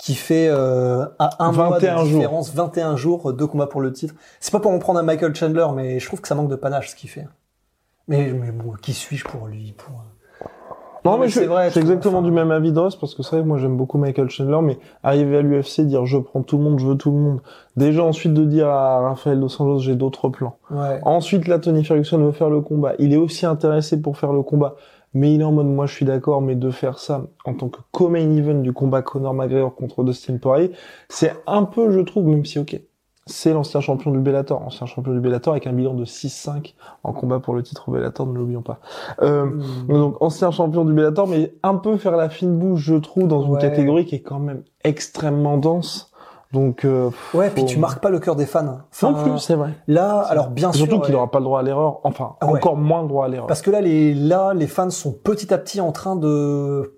qui 0.00 0.14
fait 0.14 0.48
euh, 0.48 1.04
à 1.18 1.44
un 1.44 1.52
mois 1.52 1.70
21 1.70 1.94
de 1.94 1.98
jours. 2.08 2.18
différence, 2.18 2.54
21 2.54 2.96
jours, 2.96 3.32
deux 3.34 3.46
combats 3.46 3.66
pour 3.66 3.80
le 3.82 3.92
titre. 3.92 4.14
C'est 4.40 4.50
pas 4.52 4.60
pour 4.60 4.70
en 4.72 4.78
prendre 4.78 4.98
un 4.98 5.02
Michael 5.02 5.34
Chandler, 5.34 5.66
mais 5.74 6.00
je 6.00 6.06
trouve 6.06 6.20
que 6.20 6.28
ça 6.28 6.34
manque 6.34 6.48
de 6.50 6.56
panache 6.56 6.90
ce 6.90 6.96
qu'il 6.96 7.10
fait. 7.10 7.26
Mais, 8.08 8.32
mais 8.32 8.50
bon, 8.50 8.72
qui 8.80 8.92
suis-je 8.94 9.24
pour 9.24 9.46
lui 9.46 9.72
pour... 9.76 9.92
Non, 11.04 11.12
Non, 11.12 11.16
mais, 11.18 11.24
mais 11.24 11.28
je- 11.30 11.38
c'est 11.40 11.46
vrai, 11.46 11.70
exactement 11.76 12.20
du 12.22 12.30
même 12.30 12.50
avis 12.50 12.72
de 12.72 12.78
Ross, 12.78 12.96
parce 12.96 13.14
que 13.14 13.22
c'est 13.22 13.30
vrai 13.36 13.40
que 13.42 13.46
moi 13.46 13.56
j'aime 13.58 13.76
beaucoup 13.76 13.96
Michael 13.98 14.28
Chandler, 14.28 14.58
mais 14.62 14.78
arriver 15.02 15.38
à 15.38 15.42
l'UFC, 15.42 15.82
dire 15.82 16.04
je 16.06 16.18
prends 16.18 16.42
tout 16.42 16.58
le 16.58 16.64
monde, 16.64 16.78
je 16.78 16.86
veux 16.86 16.96
tout 16.96 17.10
le 17.10 17.16
monde. 17.18 17.40
Déjà 17.76 18.02
ensuite 18.04 18.34
de 18.34 18.44
dire 18.44 18.68
à 18.68 19.00
Rafael 19.00 19.38
Dos 19.40 19.46
Anjos 19.62 19.78
j'ai 19.78 19.94
d'autres 19.94 20.28
plans. 20.28 20.56
Ouais. 20.70 21.00
Ensuite 21.04 21.46
là 21.48 21.58
Tony 21.58 21.84
Ferguson 21.84 22.18
veut 22.18 22.32
faire 22.32 22.50
le 22.50 22.60
combat. 22.60 22.92
Il 22.98 23.12
est 23.14 23.16
aussi 23.18 23.46
intéressé 23.46 24.00
pour 24.02 24.18
faire 24.18 24.32
le 24.32 24.42
combat, 24.42 24.74
mais 25.14 25.34
il 25.34 25.40
est 25.40 25.44
en 25.44 25.52
mode 25.52 25.66
moi 25.66 25.86
je 25.86 25.94
suis 25.94 26.04
d'accord, 26.06 26.40
mais 26.42 26.54
de 26.56 26.70
faire 26.70 26.98
ça 26.98 27.22
en 27.44 27.54
tant 27.54 27.68
que 27.68 27.80
co-main 27.92 28.30
event 28.36 28.60
du 28.60 28.72
combat 28.72 29.02
Conor 29.02 29.34
McGregor 29.34 29.74
contre 29.74 30.04
Dustin 30.04 30.36
Poirier, 30.38 30.72
c'est 31.08 31.34
un 31.46 31.64
peu 31.64 31.90
je 31.90 32.00
trouve, 32.00 32.26
même 32.26 32.44
si 32.44 32.58
ok, 32.58 32.80
c'est 33.26 33.52
l'ancien 33.52 33.80
champion 33.80 34.10
du 34.10 34.18
Bellator, 34.18 34.60
ancien 34.62 34.86
champion 34.86 35.12
du 35.12 35.20
Bellator 35.20 35.52
avec 35.52 35.66
un 35.66 35.72
bilan 35.72 35.94
de 35.94 36.04
6-5 36.04 36.74
en 37.04 37.12
combat 37.12 37.38
pour 37.38 37.54
le 37.54 37.62
titre 37.62 37.88
au 37.88 37.92
Bellator, 37.92 38.26
ne 38.26 38.36
l'oublions 38.36 38.62
pas. 38.62 38.80
Euh, 39.22 39.46
Hmm. 39.46 39.86
donc 39.88 40.16
ancien 40.20 40.50
champion 40.50 40.84
du 40.84 40.92
Bellator, 40.92 41.28
mais 41.28 41.54
un 41.62 41.76
peu 41.76 41.96
faire 41.96 42.16
la 42.16 42.28
fine 42.28 42.58
bouche, 42.58 42.80
je 42.80 42.94
trouve, 42.96 43.28
dans 43.28 43.42
une 43.42 43.52
Ouais. 43.52 43.58
catégorie 43.58 44.04
qui 44.04 44.16
est 44.16 44.22
quand 44.22 44.38
même 44.40 44.62
extrêmement 44.84 45.58
dense. 45.58 46.09
Donc 46.52 46.84
euh, 46.84 47.10
Ouais, 47.32 47.48
puis 47.50 47.62
faut- 47.62 47.68
tu 47.68 47.78
marques 47.78 48.00
pas 48.02 48.10
le 48.10 48.18
cœur 48.18 48.34
des 48.36 48.46
fans. 48.46 48.78
Enfin, 48.92 49.12
non 49.12 49.22
plus, 49.22 49.38
c'est 49.38 49.54
vrai. 49.54 49.70
Là, 49.86 50.20
alors 50.28 50.48
bien 50.50 50.72
sûr. 50.72 50.86
Surtout 50.86 51.00
qu'il 51.00 51.10
ouais. 51.14 51.20
n'aura 51.20 51.30
pas 51.30 51.38
le 51.38 51.44
droit 51.44 51.60
à 51.60 51.62
l'erreur. 51.62 52.00
Enfin, 52.04 52.34
Ah 52.40 52.46
ouais. 52.46 52.54
encore 52.58 52.76
moins 52.76 53.02
le 53.02 53.08
droit 53.08 53.26
à 53.26 53.28
l'erreur. 53.28 53.46
Parce 53.46 53.62
que 53.62 53.70
là, 53.70 53.80
les, 53.80 54.14
là, 54.14 54.52
les 54.54 54.66
fans 54.66 54.90
sont 54.90 55.12
petit 55.12 55.54
à 55.54 55.58
petit 55.58 55.80
en 55.80 55.92
train 55.92 56.16
de, 56.16 56.96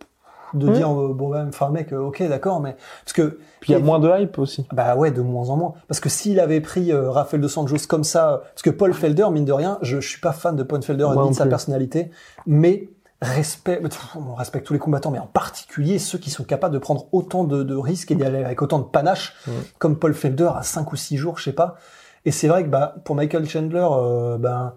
de 0.54 0.68
dire, 0.70 0.90
euh, 0.90 1.12
bon, 1.14 1.28
ben, 1.28 1.48
enfin, 1.48 1.68
mec, 1.70 1.92
euh, 1.92 1.98
ok, 2.00 2.22
d'accord, 2.28 2.60
mais, 2.60 2.76
parce 3.04 3.12
que, 3.12 3.38
Puis 3.60 3.70
il 3.70 3.72
y 3.72 3.74
a 3.74 3.78
et- 3.78 3.82
moins 3.82 3.98
de 3.98 4.10
hype 4.10 4.38
aussi. 4.38 4.66
bah 4.72 4.96
ouais, 4.96 5.10
de 5.10 5.20
moins 5.20 5.50
en 5.50 5.56
moins. 5.56 5.74
Parce 5.86 6.00
que 6.00 6.08
s'il 6.08 6.40
avait 6.40 6.60
pris 6.62 6.90
euh, 6.92 7.10
Rafael 7.10 7.40
dos 7.42 7.58
Anjos 7.58 7.76
comme 7.88 8.04
ça, 8.04 8.42
parce 8.54 8.62
que 8.62 8.70
Paul 8.70 8.94
Felder, 8.94 9.26
mine 9.30 9.44
de 9.44 9.52
rien, 9.52 9.78
je, 9.82 10.00
je 10.00 10.08
suis 10.08 10.20
pas 10.20 10.32
fan 10.32 10.56
de 10.56 10.62
Paul 10.62 10.82
Felder 10.82 11.08
non 11.14 11.28
de 11.30 11.34
sa 11.34 11.44
personnalité, 11.46 12.10
mais 12.46 12.88
respect, 13.22 13.80
on 14.16 14.34
respecte 14.34 14.66
tous 14.66 14.72
les 14.72 14.78
combattants, 14.78 15.10
mais 15.10 15.18
en 15.18 15.26
particulier 15.26 15.98
ceux 15.98 16.18
qui 16.18 16.30
sont 16.30 16.44
capables 16.44 16.74
de 16.74 16.78
prendre 16.78 17.06
autant 17.12 17.44
de, 17.44 17.62
de 17.62 17.74
risques 17.74 18.10
et 18.10 18.14
d'y 18.14 18.24
aller 18.24 18.44
avec 18.44 18.60
autant 18.62 18.78
de 18.78 18.84
panache, 18.84 19.34
Ouais. 19.46 19.54
comme 19.78 19.98
Paul 19.98 20.12
Felder 20.14 20.50
à 20.54 20.62
5 20.62 20.92
ou 20.92 20.96
6 20.96 21.16
jours, 21.16 21.38
je 21.38 21.44
sais 21.44 21.52
pas. 21.52 21.76
Et 22.24 22.30
c'est 22.30 22.48
vrai 22.48 22.62
que 22.64 22.68
bah, 22.68 22.94
pour 23.04 23.14
Michael 23.16 23.48
Chandler, 23.48 23.86
euh, 23.90 24.38
ben, 24.38 24.74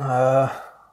euh, 0.00 0.46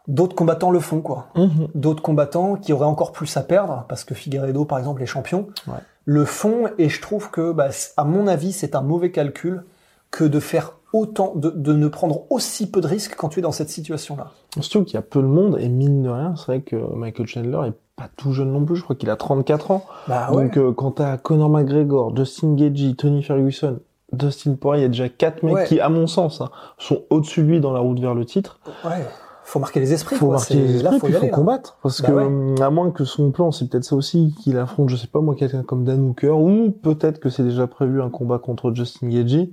d'autres 0.07 0.35
combattants 0.35 0.71
le 0.71 0.79
font, 0.79 1.01
quoi. 1.01 1.27
Mhm. 1.35 1.67
D'autres 1.75 2.03
combattants 2.03 2.55
qui 2.55 2.73
auraient 2.73 2.85
encore 2.85 3.11
plus 3.11 3.35
à 3.37 3.41
perdre, 3.41 3.85
parce 3.87 4.03
que 4.03 4.13
Figueredo, 4.13 4.65
par 4.65 4.77
exemple, 4.79 5.01
est 5.01 5.05
champion, 5.07 5.47
Ouais. 5.67 5.73
le 6.05 6.25
font, 6.25 6.65
et 6.77 6.89
je 6.89 7.01
trouve 7.01 7.31
que, 7.31 7.51
bah, 7.51 7.69
à 7.97 8.03
mon 8.03 8.27
avis, 8.27 8.51
c'est 8.53 8.75
un 8.75 8.81
mauvais 8.81 9.11
calcul 9.11 9.63
que 10.11 10.23
de 10.23 10.39
faire 10.39 10.73
autant, 10.93 11.33
de, 11.35 11.49
de 11.49 11.73
ne 11.73 11.87
prendre 11.87 12.21
aussi 12.31 12.69
peu 12.69 12.79
de 12.81 12.87
risques 12.87 13.15
quand 13.17 13.29
tu 13.29 13.39
es 13.39 13.41
dans 13.41 13.51
cette 13.51 13.69
situation-là. 13.69 14.31
Surtout 14.61 14.85
qu'il 14.85 14.93
y 14.93 14.97
a 14.97 15.01
peu 15.01 15.21
de 15.21 15.27
monde, 15.27 15.57
et 15.59 15.67
mine 15.67 16.03
de 16.03 16.09
rien, 16.09 16.35
c'est 16.37 16.45
vrai 16.45 16.61
que 16.61 16.75
Michael 16.95 17.27
Chandler 17.27 17.59
est 17.67 17.73
pas 17.95 18.09
tout 18.15 18.31
jeune 18.31 18.51
non 18.51 18.63
plus, 18.65 18.75
je 18.75 18.83
crois 18.83 18.95
qu'il 18.95 19.09
a 19.09 19.15
34 19.15 19.71
ans. 19.71 19.83
Bah 20.07 20.29
ouais. 20.31 20.43
Donc 20.45 20.57
euh, 20.57 20.71
quand 20.71 20.91
t'as 20.91 21.17
Conor 21.17 21.49
McGregor, 21.49 22.15
Justin 22.15 22.53
Gagey, 22.55 22.93
Tony 22.95 23.21
Ferguson, 23.23 23.79
Dustin 24.11 24.53
Poirier, 24.55 24.81
il 24.81 24.83
y 24.83 24.85
a 24.85 24.89
déjà 24.89 25.09
quatre 25.09 25.43
mecs 25.43 25.55
Ouais. 25.55 25.65
qui, 25.65 25.79
à 25.79 25.89
mon 25.89 26.05
sens, 26.07 26.41
hein, 26.41 26.49
sont 26.77 27.01
au-dessus 27.09 27.41
de 27.43 27.47
lui 27.47 27.59
dans 27.59 27.71
la 27.73 27.79
route 27.79 27.99
vers 27.99 28.13
le 28.15 28.25
titre. 28.25 28.59
ouais. 28.85 29.05
Faut 29.45 29.59
marquer 29.59 29.81
les 29.81 29.91
esprits, 29.91 30.15
faut 30.15 30.27
quoi. 30.27 30.35
marquer 30.35 30.53
les 30.55 30.67
là, 30.81 30.91
esprits, 30.91 30.99
faut 30.99 31.05
puis 31.07 31.15
faut 31.15 31.25
là. 31.25 31.31
combattre. 31.31 31.77
Parce 31.83 32.01
Bah 32.01 32.07
que, 32.07 32.13
ouais. 32.13 32.23
hum, 32.23 32.55
à 32.61 32.69
moins 32.69 32.91
que 32.91 33.03
son 33.03 33.31
plan, 33.31 33.51
c'est 33.51 33.67
peut-être 33.69 33.83
ça 33.83 33.95
aussi, 33.97 34.33
qu'il 34.41 34.57
affronte, 34.57 34.87
je 34.87 34.95
sais 34.95 35.07
pas 35.07 35.19
moi, 35.19 35.35
quelqu'un 35.35 35.63
comme 35.63 35.83
Dan 35.83 35.99
Hooker, 36.07 36.39
ou 36.39 36.71
peut-être 36.71 37.19
que 37.19 37.29
c'est 37.29 37.43
déjà 37.43 37.67
prévu 37.67 38.01
un 38.01 38.09
combat 38.09 38.37
contre 38.39 38.73
Justin 38.73 39.09
Gagey. 39.09 39.49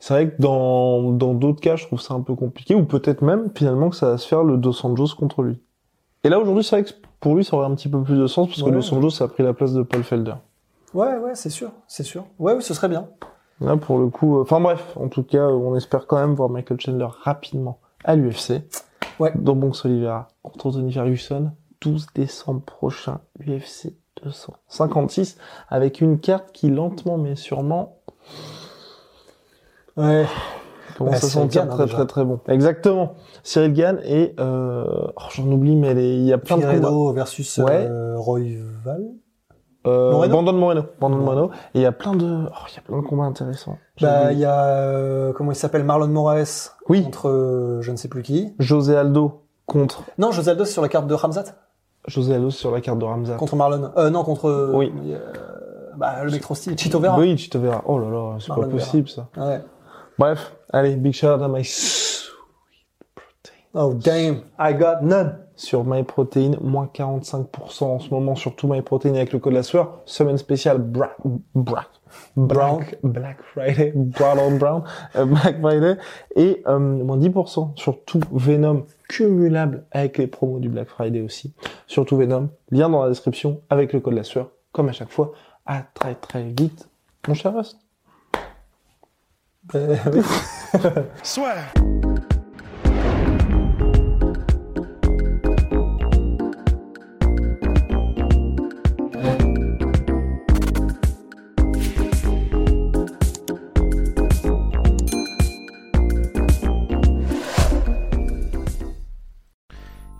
C'est 0.00 0.14
vrai 0.14 0.30
que 0.30 0.42
dans 0.42 1.12
dans 1.12 1.34
d'autres 1.34 1.60
cas, 1.60 1.76
je 1.76 1.86
trouve 1.86 2.00
ça 2.00 2.14
un 2.14 2.22
peu 2.22 2.34
compliqué, 2.34 2.74
ou 2.74 2.84
peut-être 2.84 3.22
même 3.22 3.50
finalement 3.54 3.90
que 3.90 3.96
ça 3.96 4.10
va 4.10 4.18
se 4.18 4.26
faire 4.26 4.42
le 4.42 4.56
Dos 4.56 4.84
Anjos 4.84 5.14
contre 5.16 5.42
lui. 5.42 5.60
Et 6.24 6.28
là 6.28 6.40
aujourd'hui, 6.40 6.64
c'est 6.64 6.80
vrai 6.80 6.84
que 6.84 6.96
pour 7.20 7.36
lui, 7.36 7.44
ça 7.44 7.56
aurait 7.56 7.66
un 7.66 7.74
petit 7.74 7.88
peu 7.88 8.02
plus 8.02 8.18
de 8.18 8.26
sens 8.26 8.48
parce 8.48 8.62
que. 8.62 8.70
Dos 8.70 8.94
Anjos 8.94 9.22
a 9.22 9.28
pris 9.28 9.42
la 9.42 9.52
place 9.52 9.74
de 9.74 9.82
Paul 9.82 10.02
Felder. 10.02 10.34
Ouais, 10.94 11.18
ouais, 11.18 11.34
c'est 11.34 11.50
sûr, 11.50 11.70
c'est 11.86 12.02
sûr. 12.02 12.24
Ouais, 12.38 12.54
oui, 12.54 12.62
ce 12.62 12.74
serait 12.74 12.88
bien. 12.88 13.08
Là, 13.60 13.76
pour 13.76 13.98
le 13.98 14.08
coup, 14.08 14.38
euh, 14.38 14.42
enfin 14.42 14.58
bref, 14.58 14.96
en 14.96 15.08
tout 15.08 15.22
cas, 15.22 15.46
on 15.46 15.76
espère 15.76 16.06
quand 16.06 16.16
même 16.16 16.34
voir 16.34 16.48
Michael 16.48 16.80
Chandler 16.80 17.08
rapidement 17.22 17.78
à 18.04 18.16
l'UFC. 18.16 18.62
Ouais. 19.18 19.32
Dans 19.34 19.54
Bonx 19.54 19.84
Oliveira 19.84 20.28
contre 20.42 20.72
Tony 20.72 20.92
Ferguson, 20.92 21.52
12 21.82 22.06
décembre 22.14 22.62
prochain, 22.62 23.20
UFC 23.38 23.92
256, 24.22 25.36
avec 25.68 26.00
une 26.00 26.18
carte 26.18 26.52
qui 26.52 26.70
lentement 26.70 27.18
mais 27.18 27.36
sûrement 27.36 27.99
Ouais. 29.96 30.26
Bah, 30.98 31.06
à 31.12 31.16
Cyril 31.16 31.30
sentir 31.32 31.62
Gane, 31.62 31.70
hein, 31.70 31.74
très 31.76 31.84
déjà. 31.84 31.96
très 31.96 32.06
très 32.06 32.24
bon. 32.24 32.40
Exactement. 32.48 33.14
Cyril 33.42 33.72
Gann 33.72 34.00
et 34.04 34.34
euh, 34.38 34.84
oh, 34.86 35.22
j'en 35.34 35.46
oublie, 35.50 35.74
mais 35.76 35.92
il 35.92 36.24
y 36.26 36.32
a 36.32 36.38
plein 36.38 36.58
de 36.58 36.66
combats. 36.66 37.12
Versus 37.14 37.56
Ouais. 37.58 37.86
euh, 37.88 38.16
Royval. 38.18 39.04
Euh, 39.86 40.10
Moreno? 40.12 40.32
Brandon 40.34 40.52
Moreno. 40.52 40.82
Brandon 41.00 41.16
Ouais. 41.18 41.24
Moreno. 41.24 41.50
Et 41.74 41.78
il 41.78 41.80
y 41.82 41.86
a 41.86 41.92
plein 41.92 42.14
de, 42.14 42.26
oh, 42.26 42.52
il 42.70 42.74
y 42.74 42.78
a 42.78 42.82
plein 42.82 43.00
de 43.00 43.06
combats 43.06 43.24
intéressants. 43.24 43.78
Bah, 44.02 44.30
il 44.32 44.38
y 44.38 44.44
a, 44.44 44.64
euh, 44.66 45.32
comment 45.32 45.52
il 45.52 45.56
s'appelle, 45.56 45.84
Marlon 45.84 46.08
Moraes 46.08 46.72
Oui. 46.90 47.02
contre 47.02 47.28
euh, 47.30 47.80
je 47.80 47.90
ne 47.92 47.96
sais 47.96 48.08
plus 48.08 48.22
qui. 48.22 48.52
José 48.58 48.94
Aldo 48.94 49.40
contre 49.64 50.02
Non, 50.18 50.32
José 50.32 50.50
Aldo 50.50 50.66
c'est 50.66 50.72
sur 50.72 50.82
la 50.82 50.88
carte 50.90 51.06
de 51.06 51.14
Ramzat 51.14 51.44
José 52.06 52.34
Aldo 52.34 52.50
sur 52.50 52.72
la 52.72 52.82
carte 52.82 52.98
de 52.98 53.04
Ramza. 53.06 53.36
contre 53.36 53.56
Marlon. 53.56 53.90
Euh, 53.96 54.10
non, 54.10 54.22
contre. 54.22 54.48
euh, 54.50 54.72
Oui. 54.74 54.92
bah, 55.96 56.24
le 56.24 56.30
mec 56.30 56.42
trop 56.42 56.54
stylé. 56.54 56.76
Chito 56.76 56.98
Vera. 57.00 57.18
Oui, 57.18 57.36
te 57.50 57.56
verras. 57.56 57.82
Oh 57.86 57.98
là 57.98 58.10
là, 58.10 58.36
c'est 58.38 58.48
pas 58.48 58.56
Vera. 58.56 58.68
possible 58.68 59.08
ça. 59.08 59.28
Ouais. 59.38 59.62
Bref, 60.20 60.52
allez, 60.70 60.96
big 60.96 61.14
shout 61.14 61.28
out 61.28 61.40
à 61.40 61.48
my 61.48 61.64
sweet 61.64 62.28
protein. 63.14 63.54
Oh, 63.72 63.94
damn. 63.94 64.42
I 64.58 64.74
got 64.74 65.02
none. 65.02 65.38
Sur 65.56 65.82
MyProtein, 65.82 66.58
moins 66.60 66.90
45% 66.92 67.84
en 67.84 67.98
ce 68.00 68.10
moment, 68.10 68.34
surtout 68.34 68.68
MyProtein 68.68 69.14
avec 69.14 69.32
le 69.32 69.38
code 69.38 69.54
la 69.54 69.62
sueur. 69.62 70.02
Semaine 70.04 70.36
spéciale 70.36 70.76
Bra 70.76 71.12
Bra 71.54 71.86
Brown. 72.36 72.80
Black, 72.80 72.98
Black 73.02 73.42
Friday, 73.54 73.92
Brown 73.94 74.38
on 74.38 74.58
Brown, 74.58 74.82
Black 75.14 75.58
Friday, 75.58 75.96
et 76.36 76.62
euh, 76.66 76.78
moins 76.78 77.16
10% 77.16 77.78
sur 77.78 78.04
tout 78.04 78.20
Venom 78.30 78.84
cumulable 79.08 79.86
avec 79.90 80.18
les 80.18 80.26
promos 80.26 80.58
du 80.58 80.68
Black 80.68 80.88
Friday 80.88 81.22
aussi. 81.22 81.54
Surtout 81.86 82.18
Venom, 82.18 82.50
lien 82.70 82.90
dans 82.90 83.02
la 83.04 83.08
description 83.08 83.62
avec 83.70 83.94
le 83.94 84.00
code 84.00 84.12
la 84.12 84.24
sueur, 84.24 84.50
comme 84.72 84.90
à 84.90 84.92
chaque 84.92 85.10
fois. 85.10 85.32
À 85.64 85.80
très 85.80 86.14
très 86.14 86.42
vite, 86.42 86.90
mon 87.26 87.32
cher 87.32 87.54
Rust. 87.54 87.78
Euh, 89.74 89.96
oui. 90.12 90.22
Swear. 91.22 91.72